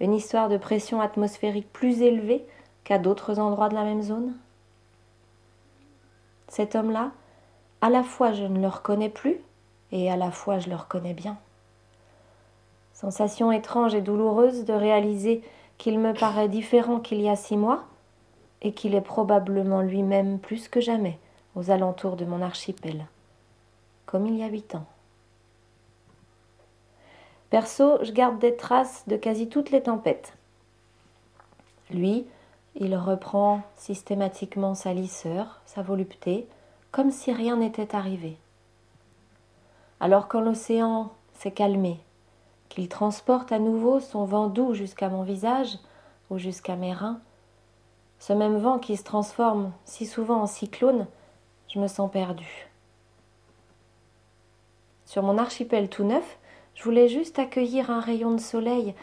[0.00, 2.46] Une histoire de pression atmosphérique plus élevée
[2.82, 4.34] qu'à d'autres endroits de la même zone?
[6.48, 7.12] Cet homme-là,
[7.80, 9.40] à la fois je ne le reconnais plus
[9.92, 11.36] et à la fois je le reconnais bien.
[12.92, 15.42] Sensation étrange et douloureuse de réaliser
[15.78, 17.84] qu'il me paraît différent qu'il y a six mois
[18.62, 21.18] et qu'il est probablement lui-même plus que jamais
[21.54, 23.06] aux alentours de mon archipel,
[24.06, 24.86] comme il y a huit ans.
[27.50, 30.32] Perso, je garde des traces de quasi toutes les tempêtes.
[31.90, 32.26] Lui,
[32.74, 36.46] il reprend systématiquement sa lisseur, sa volupté,
[36.96, 38.38] comme si rien n'était arrivé.
[40.00, 42.00] Alors quand l'océan s'est calmé,
[42.70, 45.78] qu'il transporte à nouveau son vent doux jusqu'à mon visage
[46.30, 47.20] ou jusqu'à mes reins,
[48.18, 51.06] ce même vent qui se transforme si souvent en cyclone,
[51.68, 52.70] je me sens perdue.
[55.04, 56.38] Sur mon archipel tout neuf,
[56.74, 58.94] je voulais juste accueillir un rayon de soleil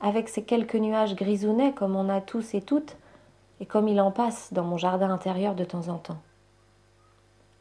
[0.00, 2.96] avec ces quelques nuages grisonnets comme on a tous et toutes,
[3.60, 6.18] et comme il en passe dans mon jardin intérieur de temps en temps.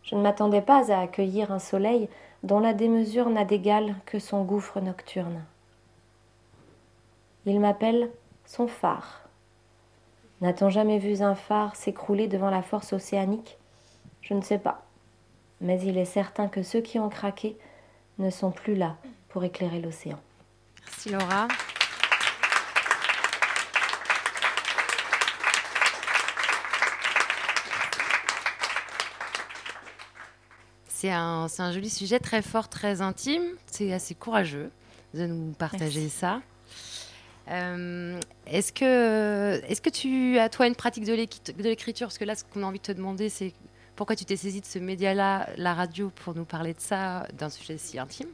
[0.03, 2.09] Je ne m'attendais pas à accueillir un soleil
[2.43, 5.43] dont la démesure n'a d'égal que son gouffre nocturne.
[7.45, 8.09] Il m'appelle
[8.45, 9.21] son phare.
[10.41, 13.57] N'a-t-on jamais vu un phare s'écrouler devant la force océanique?
[14.21, 14.83] Je ne sais pas.
[15.61, 17.57] Mais il est certain que ceux qui ont craqué
[18.19, 18.95] ne sont plus là
[19.27, 20.19] pour éclairer l'océan.
[20.85, 21.47] Merci Laura.
[31.01, 33.43] C'est un, un joli sujet très fort, très intime.
[33.67, 34.69] C'est assez courageux
[35.13, 36.09] de nous partager Merci.
[36.09, 36.41] ça.
[37.49, 41.13] Euh, est-ce que, est-ce que tu as toi une pratique de
[41.63, 42.07] l'écriture?
[42.07, 43.53] Parce que là, ce qu'on a envie de te demander, c'est
[43.95, 47.49] pourquoi tu t'es saisi de ce média-là, la radio, pour nous parler de ça, d'un
[47.49, 48.27] sujet si intime?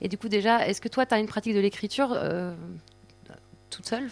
[0.00, 2.54] Et du coup, déjà, est-ce que toi, tu as une pratique de l'écriture euh,
[3.68, 4.08] toute seule?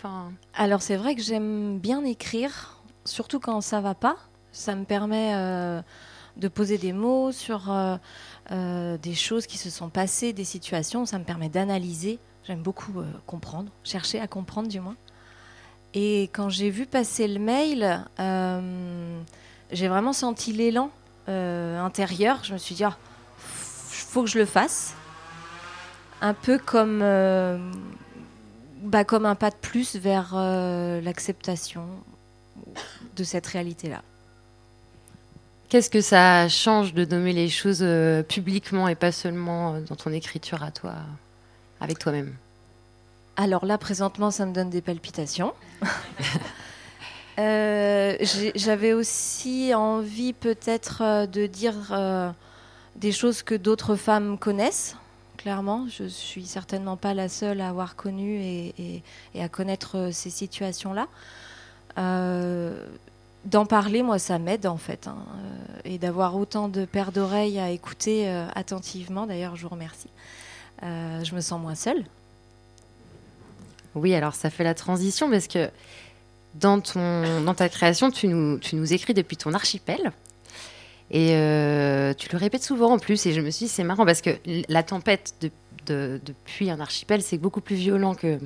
[0.52, 4.18] Alors c'est vrai que j'aime bien écrire, surtout quand ça va pas.
[4.52, 5.80] Ça me permet euh,
[6.36, 7.96] de poser des mots sur euh,
[8.50, 11.06] euh, des choses qui se sont passées, des situations.
[11.06, 12.18] Ça me permet d'analyser.
[12.46, 14.96] J'aime beaucoup euh, comprendre, chercher à comprendre du moins.
[15.94, 18.04] Et quand j'ai vu passer le mail,
[19.70, 20.90] j'ai vraiment senti l'élan
[21.28, 22.42] intérieur.
[22.42, 22.90] Je me suis dit, il
[24.08, 24.94] faut que je le fasse.
[26.20, 26.98] Un peu comme,
[28.82, 31.86] bah, comme un pas de plus vers l'acceptation
[33.14, 34.02] de cette réalité-là.
[35.74, 39.96] Qu'est-ce que ça change de nommer les choses euh, publiquement et pas seulement euh, dans
[39.96, 40.92] ton écriture à toi,
[41.80, 42.32] avec toi-même?
[43.34, 45.52] Alors là, présentement, ça me donne des palpitations.
[47.40, 48.16] Euh,
[48.54, 52.30] J'avais aussi envie peut-être de dire euh,
[52.94, 54.94] des choses que d'autres femmes connaissent.
[55.38, 59.02] Clairement, je suis certainement pas la seule à avoir connu et, et-
[59.34, 61.08] et à connaître ces situations-là.
[63.44, 65.06] D'en parler, moi, ça m'aide en fait.
[65.06, 69.68] hein, euh, et d'avoir autant de paires d'oreilles à écouter euh, attentivement, d'ailleurs, je vous
[69.68, 70.08] remercie.
[70.82, 72.04] Euh, je me sens moins seule.
[73.94, 75.70] Oui, alors ça fait la transition parce que
[76.54, 80.12] dans, ton, dans ta création, tu nous, tu nous écris depuis ton archipel.
[81.10, 81.28] Et
[82.18, 83.26] tu le répètes souvent en plus.
[83.26, 84.30] Et je me suis dit, c'est marrant parce que
[84.68, 85.34] la tempête
[85.86, 88.40] de- depuis un archipel, c'est beaucoup plus violent que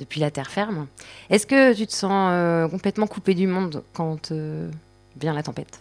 [0.00, 0.86] depuis la terre ferme.
[1.30, 4.70] Est-ce que tu te sens euh, complètement coupé du monde quand euh,
[5.20, 5.80] vient la tempête?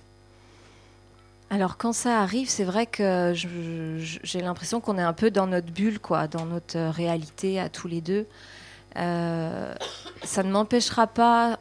[1.49, 5.71] Alors quand ça arrive, c'est vrai que j'ai l'impression qu'on est un peu dans notre
[5.71, 8.26] bulle, quoi, dans notre euh, réalité à tous les deux.
[8.95, 11.58] Ça ne m'empêchera pas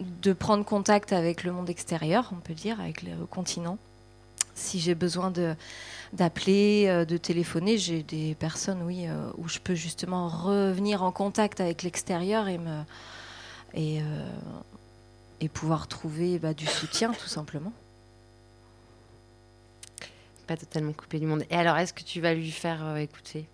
[0.00, 3.78] de prendre contact avec le monde extérieur, on peut dire, avec le continent.
[4.54, 5.54] Si j'ai besoin de
[6.12, 11.10] d'appeler, euh, de téléphoner, j'ai des personnes, oui, euh, où je peux justement revenir en
[11.10, 12.82] contact avec l'extérieur et me
[13.74, 14.28] et, euh,
[15.40, 17.72] et pouvoir trouver bah, du soutien, tout simplement.
[20.46, 21.44] Pas totalement coupé du monde.
[21.50, 23.46] Et alors, est-ce que tu vas lui faire euh, écouter?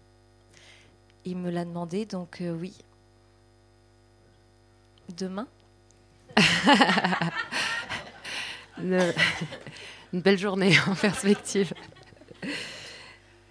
[1.25, 2.75] Il me l'a demandé, donc euh, oui.
[5.17, 5.47] Demain?
[10.12, 11.73] une belle journée en perspective.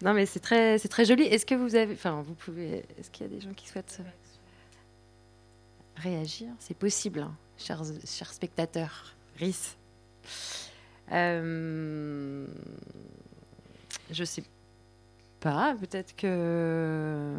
[0.01, 1.23] Non, mais c'est très, c'est très joli.
[1.23, 3.99] Est-ce que vous avez, enfin, vous pouvez, est-ce qu'il y a des gens qui souhaitent
[5.95, 6.49] réagir?
[6.59, 9.15] C'est possible, hein, chers, chers spectateurs.
[9.39, 9.75] Rhys.
[11.11, 12.47] Euh,
[14.11, 14.43] je sais
[15.39, 17.33] pas, peut-être que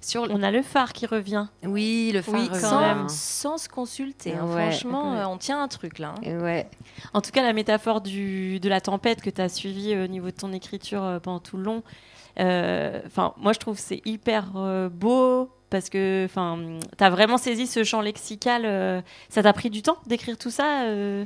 [0.00, 1.46] sur on a le phare qui revient.
[1.64, 2.60] Oui, le phare Oui, revient.
[2.60, 4.34] sans, sans se consulter.
[4.34, 4.44] hein.
[4.46, 4.70] Ouais.
[4.70, 5.18] Franchement, Ouais.
[5.20, 6.14] euh, on tient un truc là.
[6.24, 6.38] hein.
[6.40, 6.68] Ouais.
[7.12, 10.26] En tout cas, la métaphore du, de la tempête que tu as suivie au niveau
[10.26, 11.82] de ton écriture euh, pendant tout le long,
[12.40, 17.38] euh, enfin, moi je trouve que c'est hyper euh, beau parce que tu as vraiment
[17.38, 18.62] saisi ce champ lexical.
[18.64, 21.24] euh, ça t'a pris du temps d'écrire tout ça euh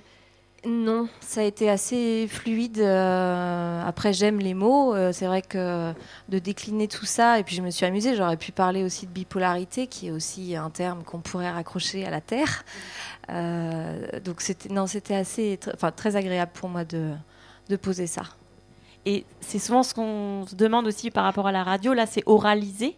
[0.64, 2.80] Non, ça a été assez fluide.
[2.80, 4.92] euh, après, j'aime les mots.
[4.94, 5.92] euh, c'est vrai que
[6.28, 8.16] de décliner tout ça, et puis je me suis amusée.
[8.16, 12.10] J'aurais pu parler aussi de bipolarité, qui est aussi un terme qu'on pourrait raccrocher à
[12.10, 12.64] la Terre.
[13.30, 17.14] Euh, donc c'était non, c'était assez, enfin très agréable pour moi de,
[17.76, 18.22] poser ça.
[19.06, 21.94] Et c'est souvent ce qu'on se demande aussi par rapport à la radio.
[21.94, 22.96] Là, c'est oralisé.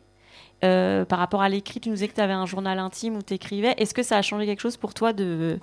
[0.63, 3.35] Par rapport à l'écrit, tu nous disais que tu avais un journal intime où tu
[3.35, 3.75] écrivais.
[3.79, 5.59] Est-ce que ça a changé quelque chose pour toi de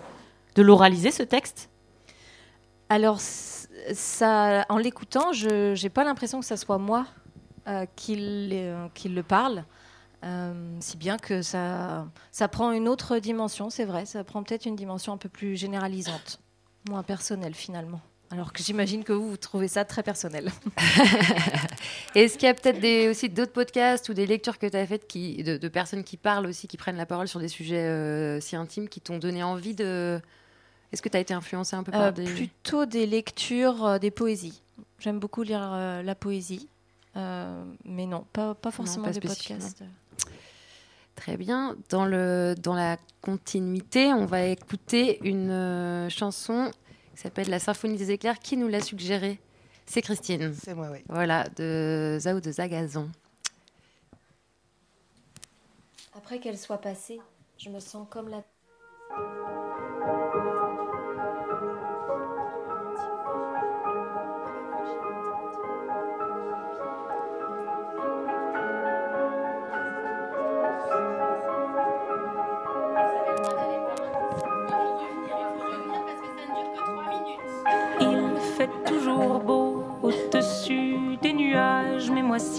[0.58, 1.70] l'oraliser, ce texte?
[2.90, 7.06] Alors, ça, en l'écoutant, je n'ai pas l'impression que ça soit moi
[7.68, 8.16] euh, qui,
[8.50, 9.66] le- qui le parle.
[10.24, 14.06] Euh, si bien que ça, ça prend une autre dimension, c'est vrai.
[14.06, 16.40] Ça prend peut-être une dimension un peu plus généralisante,
[16.90, 18.02] moins personnelle finalement.
[18.30, 20.52] Alors que j'imagine que vous, vous trouvez ça très personnel.
[22.16, 25.08] Est-ce qu'il y a peut-être aussi d'autres podcasts ou des lectures que tu as faites
[25.08, 28.56] qui, de, personnes qui parlent aussi, qui prennent la parole sur des sujets euh, si
[28.56, 30.20] intimes, qui t'ont donné envie de.
[30.92, 32.26] Est-ce que tu as été influencé un peu par Euh, des.
[32.26, 34.62] Plutôt des lectures, euh, des poésies.
[35.00, 36.68] J'aime beaucoup lire euh, la poésie,
[37.16, 39.84] Euh, mais non, pas, pas forcément pas des podcasts.
[41.16, 41.76] Très bien.
[41.90, 46.72] Dans, le, dans la continuité, on va écouter une euh, chanson
[47.16, 48.38] qui s'appelle La Symphonie des éclairs.
[48.38, 49.40] Qui nous l'a suggérée?
[49.88, 50.54] C'est Christine.
[50.54, 51.00] C'est moi, oui.
[51.10, 53.10] Voilà, de Zao de Zagazon.
[56.16, 57.20] Après qu'elle soit passée,
[57.58, 58.44] je me sens comme la...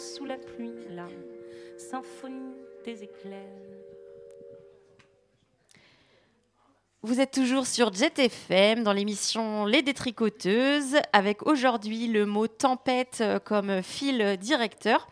[0.00, 1.06] Sous la pluie la
[1.76, 2.54] symphonie
[2.86, 3.38] des éclairs.
[7.02, 13.22] Vous êtes toujours sur Jet FM dans l'émission Les Détricoteuses avec aujourd'hui le mot tempête
[13.44, 15.06] comme fil directeur.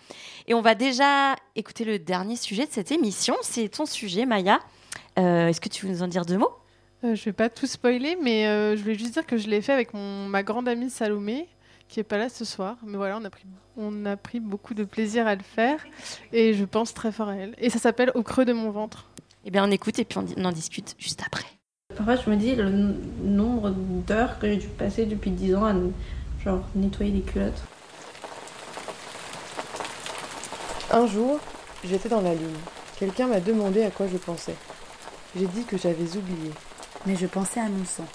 [0.47, 3.35] Et on va déjà écouter le dernier sujet de cette émission.
[3.43, 4.59] C'est ton sujet, Maya.
[5.19, 6.53] Euh, Est-ce que tu veux nous en dire deux mots?
[7.05, 9.61] Euh, je vais pas tout spoiler, mais euh, je voulais juste dire que je l'ai
[9.61, 11.47] fait avec mon, ma grande amie Salomé,
[11.89, 12.77] qui est pas là ce soir.
[12.85, 13.45] Mais voilà, on a, pris,
[13.77, 15.85] on a pris beaucoup de plaisir à le faire
[16.33, 17.55] et je pense très fort à elle.
[17.59, 19.07] Et ça s'appelle Au creux de mon ventre.
[19.45, 21.47] Eh bien, on écoute et puis on, on en discute juste après.
[21.97, 22.69] Parfois, je me dis le
[23.25, 25.75] nombre d'heures que j'ai dû passer depuis 10 ans à
[26.45, 27.63] genre nettoyer des culottes.
[30.91, 31.39] Un jour,
[31.85, 32.57] j'étais dans la lune.
[32.99, 34.55] Quelqu'un m'a demandé à quoi je pensais.
[35.37, 36.51] J'ai dit que j'avais oublié.
[37.07, 38.07] Mais je pensais à mon sang,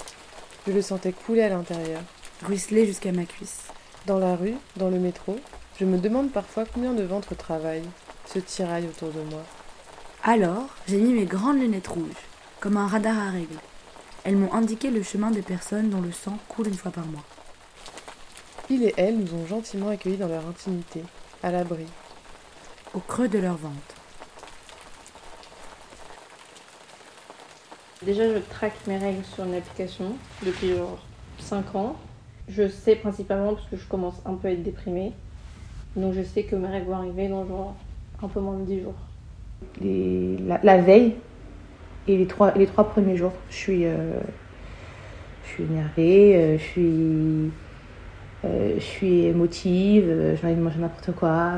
[0.68, 2.02] Je le sentais couler à l'intérieur.
[2.42, 3.64] Ruisseler jusqu'à ma cuisse.
[4.06, 5.38] Dans la rue, dans le métro,
[5.80, 7.90] je me demande parfois combien de ventres travaillent,
[8.26, 9.44] se tiraillent autour de moi.
[10.24, 12.28] Alors, j'ai mis mes grandes lunettes rouges,
[12.60, 13.60] comme un radar à règles.
[14.24, 17.24] Elles m'ont indiqué le chemin des personnes dont le sang coule une fois par mois.
[18.70, 21.04] Il et elle nous ont gentiment accueillis dans leur intimité,
[21.44, 21.86] à l'abri.
[22.94, 23.96] Au creux de leur ventre.
[28.02, 31.00] Déjà, je traque mes règles sur une application depuis genre
[31.40, 31.96] 5 ans.
[32.50, 35.14] Je sais principalement parce que je commence un peu à être déprimée.
[35.96, 37.76] Donc, je sais que mes règles vont arriver dans genre
[38.22, 38.96] un peu moins de 10 jours.
[39.82, 41.16] la veille
[42.08, 43.34] et les trois, les trois premiers jours.
[43.50, 44.20] Je suis, euh,
[45.44, 47.52] je suis énervée, euh, je suis,
[48.46, 51.54] euh, je suis émotive, euh, j'ai envie de manger n'importe quoi.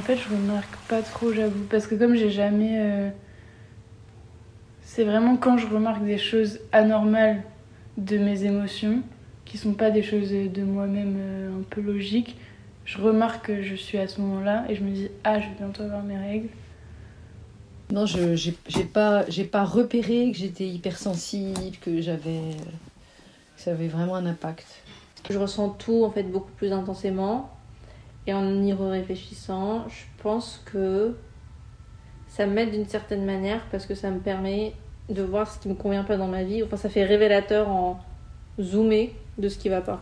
[0.00, 1.66] En fait, je remarque pas trop, j'avoue.
[1.68, 2.78] Parce que comme j'ai jamais.
[2.80, 3.10] euh,
[4.82, 7.42] C'est vraiment quand je remarque des choses anormales
[7.98, 9.02] de mes émotions,
[9.44, 12.38] qui sont pas des choses de moi-même euh, un peu logiques,
[12.86, 15.54] je remarque que je suis à ce moment-là et je me dis Ah, je vais
[15.58, 16.48] bientôt avoir mes règles.
[17.92, 22.56] Non, je j'ai j'ai pas j'ai pas repéré que j'étais hypersensible, que j'avais
[23.54, 24.66] que ça avait vraiment un impact.
[25.28, 27.50] Je ressens tout en fait beaucoup plus intensément.
[28.26, 31.16] Et en y réfléchissant, je pense que
[32.28, 34.74] ça m'aide d'une certaine manière parce que ça me permet
[35.08, 36.62] de voir ce qui me convient pas dans ma vie.
[36.62, 38.00] Enfin, ça fait révélateur en
[38.60, 40.00] zoomé de ce qui va pas.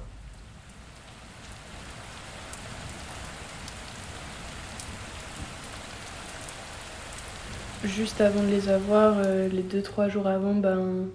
[7.84, 11.06] Juste avant de les avoir, euh, les 2-3 jours avant, ben,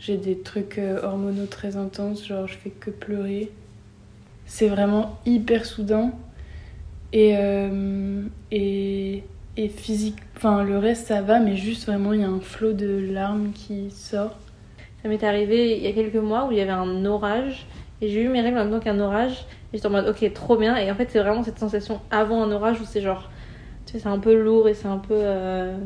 [0.00, 3.52] j'ai des trucs euh, hormonaux très intenses, genre je fais que pleurer.
[4.46, 6.12] C'est vraiment hyper soudain.
[7.12, 9.22] Et, euh, et,
[9.56, 12.72] et physique, enfin le reste ça va, mais juste vraiment il y a un flot
[12.72, 14.36] de larmes qui sort.
[15.02, 17.66] Ça m'est arrivé il y a quelques mois où il y avait un orage
[18.00, 20.32] et j'ai eu mes règles en même temps qu'un orage et j'étais en mode ok
[20.32, 23.30] trop bien et en fait c'est vraiment cette sensation avant un orage où c'est genre
[23.86, 25.76] tu sais c'est un peu lourd et c'est un peu euh,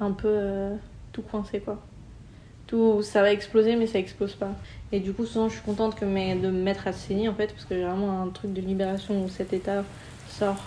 [0.00, 0.74] un peu euh,
[1.12, 1.80] tout coincé quoi
[2.66, 4.50] tout ça va exploser mais ça explose pas
[4.94, 7.48] et du coup souvent je suis contente que de me mettre à saigner en fait
[7.48, 9.84] parce que j'ai vraiment un truc de libération où cet état
[10.28, 10.62] sort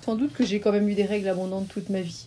[0.00, 2.26] Sans doute que j'ai quand même eu des règles abondantes toute ma vie.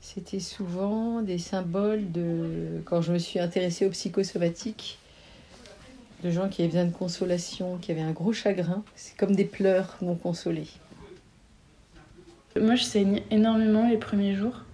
[0.00, 4.98] C'était souvent des symboles de quand je me suis intéressée aux psychosomatiques,
[6.22, 8.82] de gens qui avaient besoin de consolation, qui avaient un gros chagrin.
[8.94, 10.68] C'est comme des pleurs non consolés.
[12.58, 14.64] Moi je saigne énormément les premiers jours.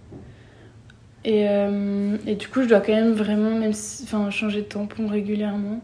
[1.25, 3.73] Et, euh, et du coup je dois quand même vraiment même
[4.03, 5.81] enfin, changer de tampon régulièrement.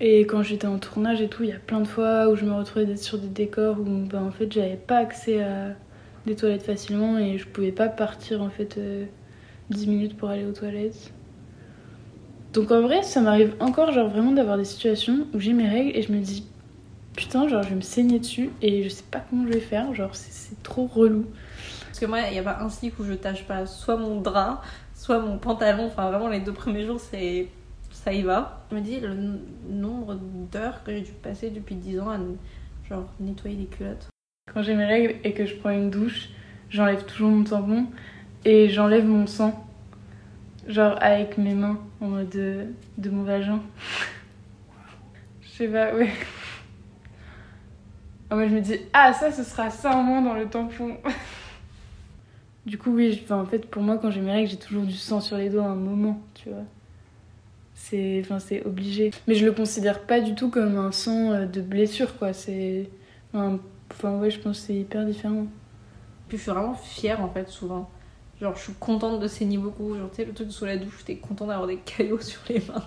[0.00, 2.44] Et quand j'étais en tournage et tout, il y a plein de fois où je
[2.44, 5.74] me retrouvais sur des décors où ben, en fait j'avais pas accès à
[6.26, 9.04] des toilettes facilement et je pouvais pas partir en fait euh,
[9.70, 11.12] 10 minutes pour aller aux toilettes.
[12.52, 15.96] Donc en vrai, ça m'arrive encore genre vraiment d'avoir des situations où j'ai mes règles
[15.96, 16.44] et je me dis
[17.16, 19.94] putain, genre je vais me saigner dessus et je sais pas comment je vais faire,
[19.94, 21.26] genre c'est- trop relou.
[21.86, 24.20] Parce que moi, il n'y a pas un cycle où je tâche pas soit mon
[24.20, 24.62] drap,
[24.94, 25.86] soit mon pantalon.
[25.86, 27.48] Enfin, vraiment, les deux premiers jours, c'est
[27.90, 28.64] ça y va.
[28.70, 29.14] Je me dis le
[29.68, 30.14] nombre
[30.52, 32.18] d'heures que j'ai dû passer depuis 10 ans à
[32.88, 34.08] genre nettoyer des culottes.
[34.52, 36.28] Quand j'ai mes règles et que je prends une douche,
[36.70, 37.86] j'enlève toujours mon tampon
[38.44, 39.66] et j'enlève mon sang.
[40.68, 42.66] Genre avec mes mains, en mode de,
[42.98, 43.60] de mon vagin.
[45.42, 46.10] Je sais pas, ouais.
[48.32, 50.96] Ah, moi, je me dis, ah, ça, ce sera ça en moins dans le tampon.
[52.66, 54.94] du coup, oui, je- en fait, pour moi, quand j'ai mes règles, j'ai toujours du
[54.96, 56.64] sang sur les doigts à un moment, tu vois.
[57.74, 59.10] C'est enfin, c'est obligé.
[59.26, 62.32] Mais je le considère pas du tout comme un sang euh, de blessure, quoi.
[62.32, 62.88] C'est.
[63.34, 63.58] Enfin,
[63.90, 65.46] enfin, ouais, je pense que c'est hyper différent.
[66.28, 67.90] Puis je suis vraiment fière en fait, souvent.
[68.40, 69.94] Genre, je suis contente de saigner beaucoup.
[69.94, 72.60] Genre, tu sais, le truc sous la douche, t'es content d'avoir des caillots sur les
[72.60, 72.84] mains.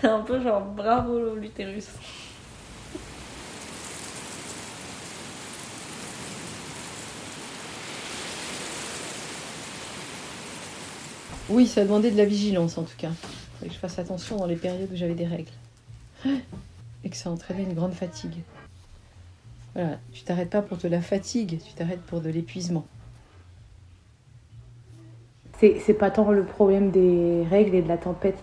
[0.00, 1.88] T'es un peu genre, bravo l'utérus.
[11.50, 13.10] Oui, ça a demandé de la vigilance en tout cas.
[13.62, 15.50] Il que je fasse attention dans les périodes où j'avais des règles.
[17.04, 18.36] Et que ça entraînait une grande fatigue.
[19.74, 22.86] Voilà, tu t'arrêtes pas pour de la fatigue, tu t'arrêtes pour de l'épuisement.
[25.60, 28.38] C'est pas tant le problème des règles et de la tempête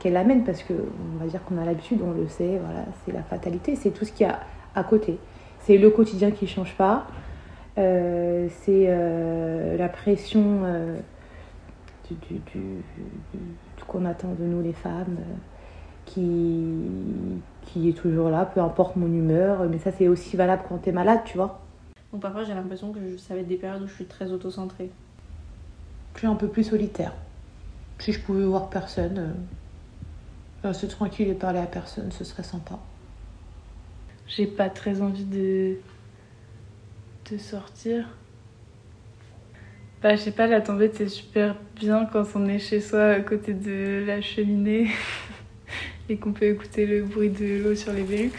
[0.00, 3.12] qu'elle amène, parce que on va dire qu'on a l'habitude, on le sait, voilà, c'est
[3.12, 4.40] la fatalité, c'est tout ce qu'il y a
[4.74, 5.16] à côté.
[5.60, 7.06] C'est le quotidien qui change pas,
[7.78, 10.98] euh, c'est euh, la pression euh,
[12.28, 15.34] du, du- du- du- qu'on attend de nous les femmes, euh,
[16.06, 16.74] qui,
[17.66, 20.92] qui est toujours là, peu importe mon humeur, mais ça c'est aussi valable quand t'es
[20.92, 21.60] malade, tu vois.
[22.12, 24.30] Donc parfois, j'ai l'impression que je- ça va être des périodes où je suis très
[24.32, 24.90] auto-centrée.
[26.14, 27.12] Je suis un peu plus solitaire.
[27.98, 32.78] Si je pouvais voir personne, euh, rester tranquille et parler à personne, ce serait sympa.
[34.26, 35.76] J'ai pas très envie de.
[37.30, 38.06] de sortir.
[40.02, 43.20] Bah, je sais pas, la tempête c'est super bien quand on est chez soi à
[43.20, 44.88] côté de la cheminée
[46.08, 48.32] et qu'on peut écouter le bruit de l'eau sur les Velux.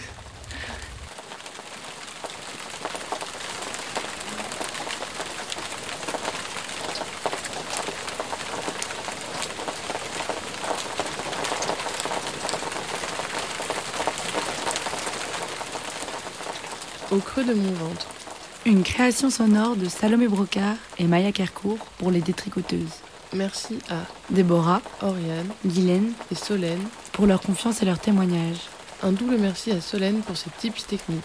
[17.10, 18.23] Au creux de mon ventre.
[18.66, 23.02] Une création sonore de Salomé Brocard et Maya Kercourt pour les détricoteuses.
[23.34, 23.98] Merci à
[24.30, 28.56] Déborah, Oriane, Guylaine et Solène pour leur confiance et leur témoignage.
[29.02, 31.22] Un double merci à Solène pour ses tips techniques.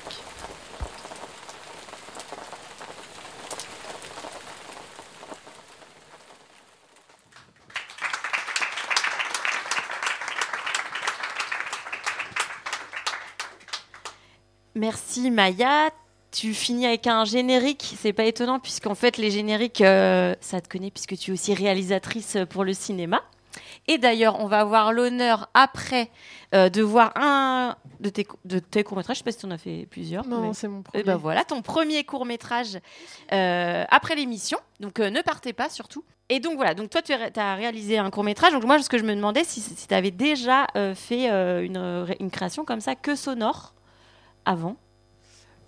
[14.75, 15.91] Merci Maya.
[16.31, 20.69] Tu finis avec un générique, c'est pas étonnant puisqu'en fait les génériques, euh, ça te
[20.69, 23.23] connaît puisque tu es aussi réalisatrice pour le cinéma.
[23.87, 26.11] Et d'ailleurs, on va avoir l'honneur après
[26.55, 29.17] euh, de voir un de tes, de tes courts-métrages.
[29.17, 30.27] Je sais pas si tu en as fait plusieurs.
[30.27, 31.23] Non, mais- c'est mon Eh ben premier.
[31.23, 32.79] voilà, ton premier court-métrage
[33.33, 34.59] euh, après l'émission.
[34.81, 36.05] Donc euh, ne partez pas surtout.
[36.29, 38.53] Et donc voilà, donc toi tu as réalisé un court-métrage.
[38.53, 41.63] Donc moi, ce que je me demandais, si, si tu avais déjà euh, fait euh,
[41.65, 43.73] une, une création comme ça, que sonore,
[44.45, 44.77] avant.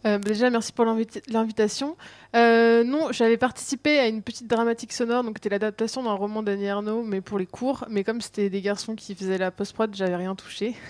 [0.07, 1.97] Euh, bah déjà, merci pour l'invitation.
[2.35, 6.65] Euh, non, j'avais participé à une petite dramatique sonore, donc c'était l'adaptation d'un roman d'Annie
[6.65, 7.85] Ernaux, mais pour les cours.
[7.89, 10.75] Mais comme c'était des garçons qui faisaient la post-prod, j'avais rien touché.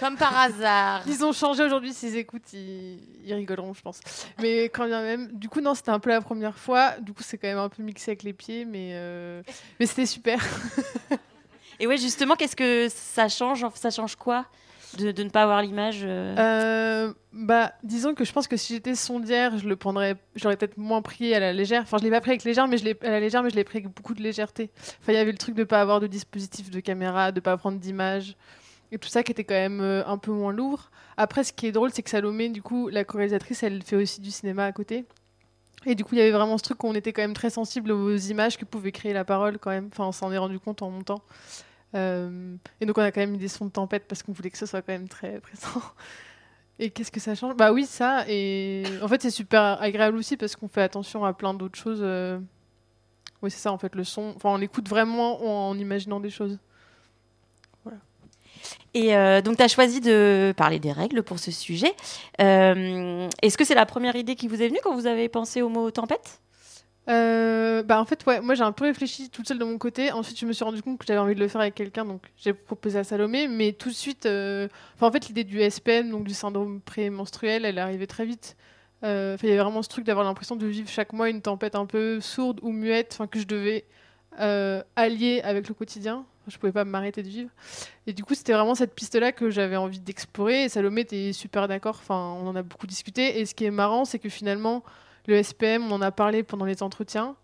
[0.00, 1.02] Comme par hasard.
[1.06, 4.00] Ils ont changé aujourd'hui, s'ils écoutent, ils, ils rigoleront, je pense.
[4.40, 6.98] Mais quand bien même, du coup, non, c'était un peu la première fois.
[7.00, 9.42] Du coup, c'est quand même un peu mixé avec les pieds, mais, euh,
[9.78, 10.44] mais c'était super.
[11.80, 14.46] Et ouais, justement, qu'est-ce que ça change Ça change quoi?
[14.96, 18.94] De, ne pas avoir l'image euh Euh, bah, disons que je pense que si j'étais
[18.94, 21.82] sondière, je le prendrais, j'aurais peut-être moins pris à la légère.
[21.82, 23.56] Enfin, je l'ai pas pris avec légère, mais je l'ai à la légère, mais je
[23.56, 24.70] l'ai pris avec beaucoup de légèreté.
[25.00, 27.56] Enfin, il y avait le truc de pas avoir de dispositif de caméra, de pas
[27.56, 28.36] prendre d'image
[28.92, 30.90] et tout ça qui était quand même euh, un peu moins lourd.
[31.16, 34.20] Après, ce qui est drôle, c'est que Salomé, du coup, la réalisatrice, elle fait aussi
[34.20, 35.04] du cinéma à côté.
[35.86, 37.50] Et du coup, il y avait vraiment ce truc où on était quand même très
[37.50, 39.88] sensible aux images que pouvait créer la parole quand même.
[39.92, 41.22] Enfin, on s'en est rendu compte en montant.
[41.94, 44.50] Euh, et donc on a quand même mis des sons de tempête parce qu'on voulait
[44.50, 45.80] que ce soit quand même très présent.
[46.78, 47.54] Et qu'est-ce que ça change?
[47.54, 48.24] Bah oui, ça.
[48.28, 52.00] Et en fait, c'est super agréable aussi parce qu'on fait attention à plein d'autres choses.
[52.02, 52.38] euh.
[53.42, 54.32] Oui, c'est ça, en fait, le son.
[54.34, 56.58] Enfin, on écoute vraiment en, imaginant des choses.
[58.94, 61.92] Et euh, donc, tu as choisi de parler des règles pour ce sujet.
[62.38, 65.68] Est-ce que c'est la première idée qui vous est venue quand vous avez pensé au
[65.68, 66.40] mot tempête?
[67.06, 70.10] Euh, bah en fait ouais moi j'ai un peu réfléchi toute seule de mon côté.
[70.12, 72.22] Ensuite je me suis rendu compte que j'avais envie de le faire avec quelqu'un donc
[72.36, 73.46] j'ai proposé à Salomé.
[73.46, 77.64] Mais tout de suite euh, enfin en fait l'idée du SPM donc du syndrome prémenstruel
[77.64, 78.56] elle est arrivée très vite.
[79.02, 81.74] Euh, il y avait vraiment ce truc d'avoir l'impression de vivre chaque mois une tempête
[81.74, 83.84] un peu sourde ou muette enfin que je devais
[84.40, 86.24] euh, allier avec le quotidien.
[86.46, 87.50] Je pouvais pas m'arrêter de vivre.
[88.06, 90.64] Et du coup c'était vraiment cette piste là que j'avais envie d'explorer.
[90.64, 91.98] Et Salomé était super d'accord.
[92.00, 93.40] Enfin on en a beaucoup discuté.
[93.40, 94.82] Et ce qui est marrant c'est que finalement
[95.26, 97.36] le SPM, on en a parlé pendant les entretiens,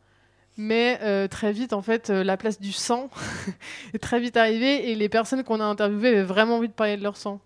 [0.57, 3.09] mais euh, très vite, en fait, euh, la place du sang
[3.95, 6.97] est très vite arrivée et les personnes qu'on a interviewées avaient vraiment envie de parler
[6.97, 7.41] de leur sang.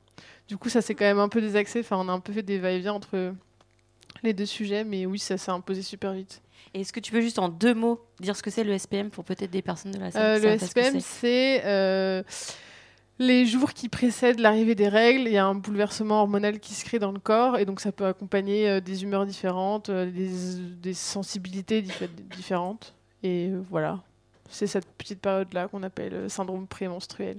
[0.49, 1.81] Du coup, ça c'est quand même un peu désaxé.
[1.81, 3.35] Enfin, on a un peu fait des va-et-vient entre
[4.23, 6.43] les deux sujets, mais oui, ça s'est imposé super vite.
[6.73, 9.25] Est-ce que tu peux juste en deux mots dire ce que c'est le SPM pour
[9.25, 12.23] peut-être des personnes de la salle Euh, le SPM, c'est euh,
[13.19, 15.29] les jours qui précèdent l'arrivée des règles.
[15.29, 17.93] Il y a un bouleversement hormonal qui se crée dans le corps, et donc ça
[17.93, 20.31] peut accompagner euh, des humeurs différentes, euh, des,
[20.83, 22.95] des sensibilités diffé- différentes.
[23.23, 24.01] Et euh, voilà,
[24.51, 27.39] c'est cette petite période-là qu'on appelle syndrome prémenstruel.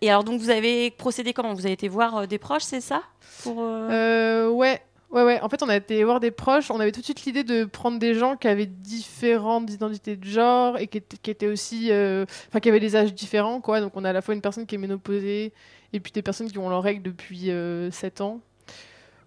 [0.00, 1.54] Et alors, donc, vous avez procédé comment?
[1.54, 3.02] Vous avez été voir des proches, c'est ça?
[3.44, 4.82] Pour, ouais.
[5.12, 5.40] Ouais, ouais.
[5.42, 6.70] En fait, on a été voir des proches.
[6.70, 10.24] On avait tout de suite l'idée de prendre des gens qui avaient différentes identités de
[10.24, 11.88] genre et qui étaient, aussi.
[11.90, 13.80] euh, Enfin, qui avaient des âges différents, quoi.
[13.82, 15.52] Donc, on a à la fois une personne qui est ménopausée
[15.92, 18.40] et puis des personnes qui ont leurs règles depuis euh, 7 ans.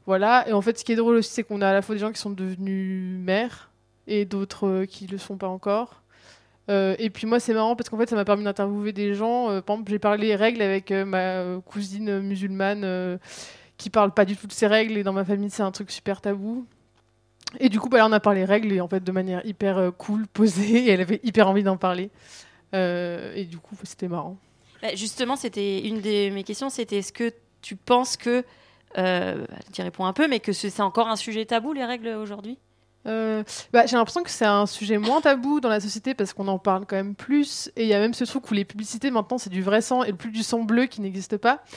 [0.07, 0.47] Voilà.
[0.49, 2.01] Et en fait, ce qui est drôle aussi, c'est qu'on a à la fois des
[2.01, 3.71] gens qui sont devenus mères
[4.07, 6.01] et d'autres euh, qui le sont pas encore.
[6.69, 9.61] Euh, et puis moi, c'est marrant parce qu'en fait, ça m'a permis d'interviewer des gens.
[9.61, 13.19] Par exemple, j'ai parlé règles avec ma cousine musulmane
[13.77, 14.97] qui parle pas du tout de ses règles.
[14.97, 16.65] Et dans ma famille, c'est un truc super tabou.
[17.59, 19.77] Et du coup, bah, là, on a parlé règles et en fait, de manière hyper
[19.77, 20.85] euh, cool, posée.
[20.85, 22.09] Et elle avait hyper envie d'en parler.
[22.73, 24.37] Euh, et du coup, c'était marrant.
[24.81, 28.43] Bah, Justement, c'était une de mes questions, c'était est-ce que tu penses que,
[28.97, 32.09] euh, tu réponds un peu, mais que ce- c'est encore un sujet tabou, les règles
[32.09, 32.57] aujourd'hui?
[33.07, 36.47] Euh, bah, j'ai l'impression que c'est un sujet moins tabou dans la société parce qu'on
[36.47, 37.71] en parle quand même plus.
[37.75, 40.03] Et il y a même ce truc où les publicités maintenant c'est du vrai sang
[40.03, 41.63] et plus du sang bleu qui n'existe pas.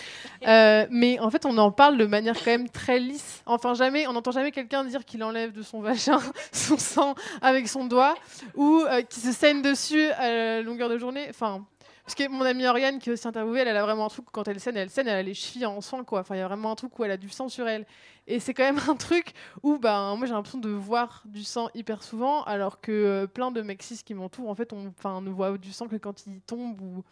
[0.47, 3.43] Euh, mais en fait, on en parle de manière quand même très lisse.
[3.45, 6.21] Enfin, jamais, on n'entend jamais quelqu'un dire qu'il enlève de son vagin
[6.53, 8.15] son sang avec son doigt
[8.55, 11.27] ou euh, qu'il se saigne dessus à la longueur de journée.
[11.29, 11.65] Enfin.
[12.09, 14.25] Parce que mon amie Oriane, qui est aussi interviewée, elle, elle a vraiment un truc
[14.33, 16.21] quand elle saigne, elle saigne, elle a les chevilles en sang, quoi.
[16.21, 17.85] Enfin, il y a vraiment un truc où elle a du sang sur elle.
[18.27, 21.69] Et c'est quand même un truc où, ben, moi, j'ai l'impression de voir du sang
[21.75, 25.59] hyper souvent, alors que euh, plein de mecs qui m'entourent, en fait, on, ne voient
[25.59, 27.05] du sang que quand ils tombent ou,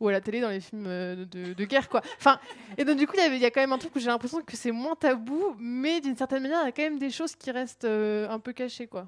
[0.00, 2.02] ou à la télé dans les films euh, de, guerre, quoi.
[2.18, 2.40] Enfin,
[2.76, 4.00] et donc, du coup, il y avait- il y, a quand même un truc où
[4.00, 6.98] j'ai l'impression que c'est moins tabou, mais d'une certaine manière, il y a quand même
[6.98, 9.06] des choses qui restent euh, un peu cachées, quoi.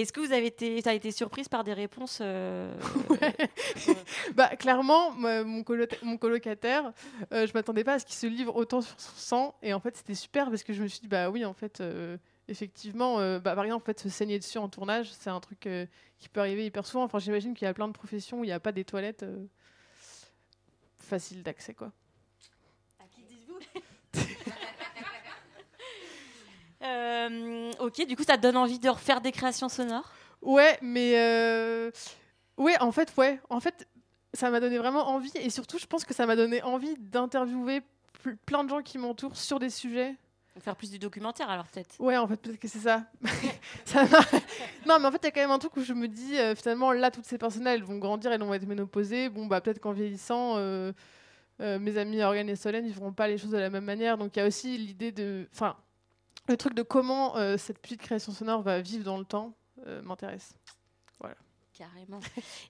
[0.00, 2.72] Est-ce que vous avez été, as été surprise par des réponses euh,
[4.34, 6.92] Bah, clairement, moi, mon, colo- mon colocataire,
[7.32, 9.54] euh, je m'attendais pas à ce qu'il se livre autant sur son sang.
[9.62, 11.80] Et en fait, c'était super parce que je me suis dit, bah oui, en fait,
[11.80, 12.16] euh,
[12.48, 15.66] effectivement, euh, bah, par exemple, en fait, se saigner dessus en tournage, c'est un truc
[15.66, 15.86] euh,
[16.18, 17.04] qui peut arriver hyper souvent.
[17.04, 19.22] Enfin, j'imagine qu'il y a plein de professions où il n'y a pas des toilettes
[19.24, 19.46] euh,
[20.98, 21.92] faciles d'accès, quoi.
[26.88, 30.10] Euh, ok, du coup, ça te donne envie de refaire des créations sonores?
[30.42, 31.90] Ouais, mais euh,
[32.56, 33.86] ouais, en fait, ouais, en fait,
[34.34, 37.82] ça m'a donné vraiment envie et surtout, je pense que ça m'a donné envie d'interviewer
[38.22, 40.14] pl- plein de gens qui m'entourent sur des sujets.
[40.60, 41.94] Faire plus du documentaire, alors peut-être.
[42.00, 43.04] Ouais, en fait, peut-être que c'est ça.
[44.86, 46.36] Non, mais en fait, il y a quand même un truc où je me dis,
[46.38, 49.28] euh, finalement, là, toutes ces personnes-là, elles vont grandir, elles vont être ménopausées.
[49.28, 50.92] Bon, bah, peut-être qu'en vieillissant, euh,
[51.60, 54.18] euh, mes amis Oriane et Solène, ils feront pas les choses de la même manière.
[54.18, 55.46] Donc, il y a aussi l'idée de.
[55.52, 55.76] Enfin,
[56.48, 59.54] le truc de comment euh, cette petite création sonore va vivre dans le temps
[59.86, 60.54] euh, m'intéresse.
[61.20, 61.36] Voilà.
[61.78, 62.18] Carrément.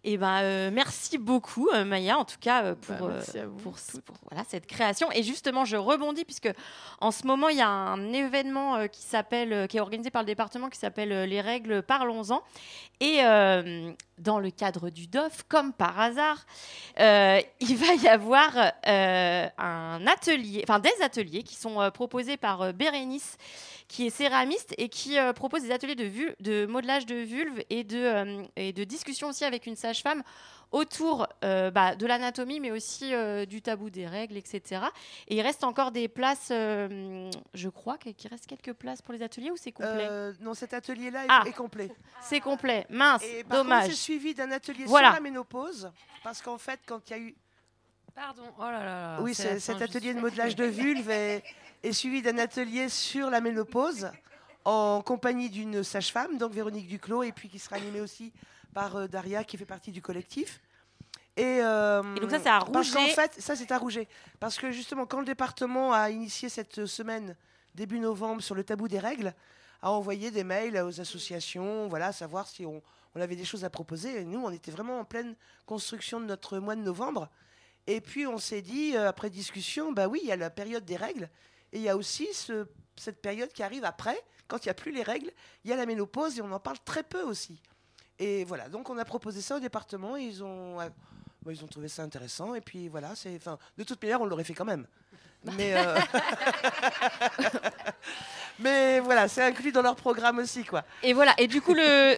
[0.04, 3.14] Et ben euh, merci beaucoup euh, Maya en tout cas euh, pour, Bah,
[3.62, 5.10] pour, ce- pour, voilà cette création.
[5.12, 6.52] Et justement je rebondis puisque
[7.00, 10.26] en ce moment il y a un événement qui s'appelle qui est organisé par le
[10.26, 12.42] département qui s'appelle les règles parlons-en.
[13.00, 13.18] Et
[14.18, 16.44] dans le cadre du DOF comme par hasard
[16.98, 18.50] il va y avoir
[18.86, 23.38] un atelier enfin des ateliers qui sont proposés par Bérénice
[23.88, 27.62] qui est céramiste et qui euh, propose des ateliers de, vul- de modelage de vulve
[27.70, 30.22] et de, euh, et de discussion aussi avec une sage-femme
[30.70, 34.82] autour euh, bah, de l'anatomie, mais aussi euh, du tabou des règles, etc.
[35.28, 39.50] Et il reste encore des places, je crois qu'il reste quelques places pour les ateliers
[39.50, 40.06] ou c'est complet?
[40.40, 41.42] Non, cet atelier-là est, Ah.
[41.46, 41.90] est complet.
[42.20, 42.84] C'est complet.
[42.90, 43.84] Mince, Et par dommage.
[43.84, 45.08] contre, c'est suivi d'un atelier Voilà.
[45.08, 45.90] sur la ménopause,
[46.22, 47.34] parce qu'en fait, quand il y a eu
[48.18, 49.18] Pardon, oh là là.
[49.20, 51.44] oui, cet atelier de modelage de vulve est,
[51.84, 54.10] est suivi d'un atelier sur la ménopause
[54.64, 58.32] en compagnie d'une sage-femme, donc Véronique Duclos, et puis qui sera animée aussi
[58.74, 60.60] par euh, Daria, qui fait partie du collectif.
[61.36, 63.14] Et, euh, Et donc ça, c'est à Parce qu'en Rouget.
[63.14, 64.08] fait, ça, c'est à Rouget.
[64.40, 67.36] Parce que justement, quand le département a initié cette semaine,
[67.76, 69.32] début novembre, sur le tabou des règles,
[69.80, 72.82] a envoyé des mails aux associations, voilà, savoir si on,
[73.14, 74.22] on avait des choses à proposer.
[74.22, 77.28] Et nous, on était vraiment en pleine construction de notre mois de novembre.
[77.90, 80.84] Et puis on s'est dit, euh, après discussion, bah oui, il y a la période
[80.84, 81.28] des règles,
[81.72, 82.66] et il y a aussi ce-
[82.96, 85.30] cette période qui arrive après, quand il n'y a plus les règles,
[85.64, 87.60] il y a la ménopause, et on en parle très peu aussi.
[88.18, 90.88] Et voilà, donc on a proposé ça au département, et ils ont, euh,
[91.42, 93.40] bah, ils ont trouvé ça intéressant, et puis voilà, c'est,
[93.78, 94.86] de toute manière, on l'aurait fait quand même.
[95.56, 95.96] Mais, euh,
[98.58, 100.84] mais voilà, c'est inclus dans leur programme aussi, quoi.
[101.02, 101.34] Et voilà.
[101.38, 102.16] Et du coup, le.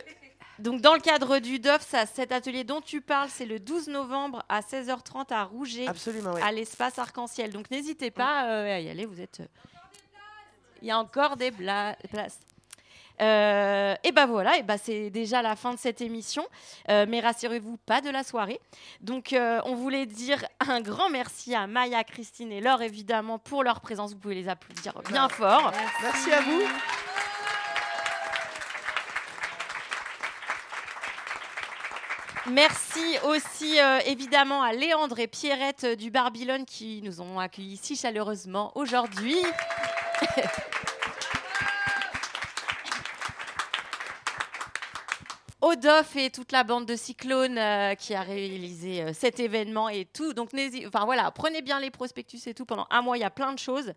[0.61, 3.89] Donc, dans le cadre du DOF, ça, cet atelier dont tu parles, c'est le 12
[3.89, 7.51] novembre à 16h30 à Rouget, Absolument, à l'espace arc-en-ciel.
[7.53, 9.07] Donc, n'hésitez pas euh, à y aller.
[9.07, 9.41] Vous êtes.
[9.41, 9.47] euh,
[10.83, 12.39] Il y a encore des bla- places.
[13.21, 16.43] Euh, et ben voilà, et ben c'est déjà la fin de cette émission,
[16.89, 18.59] Euh, mais rassurez-vous, pas de la soirée.
[19.03, 23.63] Donc euh, on voulait dire un grand merci à Maya, Christine et Laure évidemment pour
[23.63, 24.13] leur présence.
[24.15, 25.71] Vous pouvez les applaudir bien fort.
[26.03, 26.63] Merci à vous.
[32.47, 37.97] Merci aussi euh, évidemment à Léandre et Pierrette du Barbillone qui nous ont accueillis si
[37.97, 39.37] chaleureusement aujourd'hui.
[45.61, 50.07] Odof et toute la bande de Cyclone euh, qui a réalisé euh, cet événement et
[50.07, 50.33] tout.
[50.33, 50.49] Donc,
[50.87, 52.65] enfin voilà, prenez bien les prospectus et tout.
[52.65, 53.93] Pendant un mois, il y a plein de choses.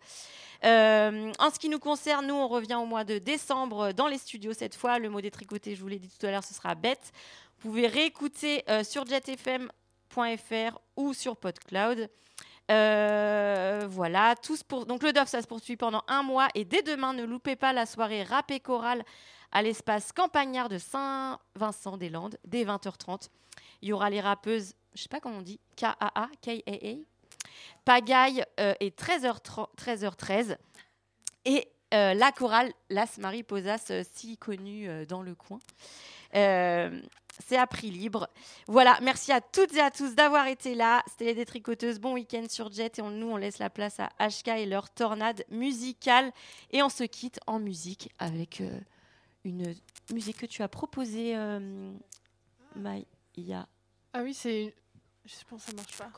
[0.62, 4.54] En ce qui nous concerne, nous, on revient au mois de décembre dans les studios
[4.54, 4.98] cette fois.
[4.98, 7.12] Le mot détricoté, je vous l'ai dit tout à l'heure, ce sera bête.
[7.64, 12.10] Vous pouvez réécouter euh, sur jetfm.fr ou sur PodCloud.
[12.70, 14.34] Euh, voilà,
[14.68, 14.84] pour...
[14.84, 17.72] donc le DOF, ça se poursuit pendant un mois et dès demain, ne loupez pas
[17.72, 19.02] la soirée rap et chorale
[19.50, 23.30] à l'espace Campagnard de Saint-Vincent-des-Landes dès 20h30.
[23.80, 26.96] Il y aura les rappeuses, je sais pas comment on dit, K-A-A, K-A-A,
[27.86, 30.58] Pagaille euh, et 13h30 13h13
[31.46, 35.60] et euh, la chorale Las Mariposas, euh, si connue dans le coin.
[36.36, 37.00] Euh,
[37.46, 38.28] c'est à prix libre.
[38.68, 41.02] Voilà, merci à toutes et à tous d'avoir été là.
[41.08, 41.98] C'était les détricoteuses.
[41.98, 42.98] Bon week-end sur Jet.
[42.98, 46.30] Et on- nous, on laisse la place à HK et leur tornade musicale.
[46.70, 48.78] Et on se quitte en musique avec euh,
[49.44, 49.74] une
[50.12, 51.92] musique que tu as proposée, euh,
[52.76, 53.66] Maïa.
[54.12, 54.74] Ah oui, c'est.
[55.24, 56.10] Je pense que ça marche pas.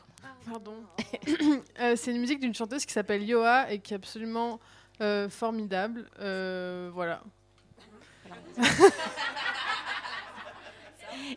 [0.45, 0.83] Pardon.
[1.79, 4.59] Euh, c'est une musique d'une chanteuse qui s'appelle Yoa et qui est absolument
[5.01, 6.09] euh, formidable.
[6.19, 7.21] Euh, voilà.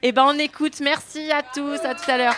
[0.03, 0.81] Eh ben, on écoute.
[0.81, 1.81] Merci à tous.
[1.85, 2.37] À tout à l'heure.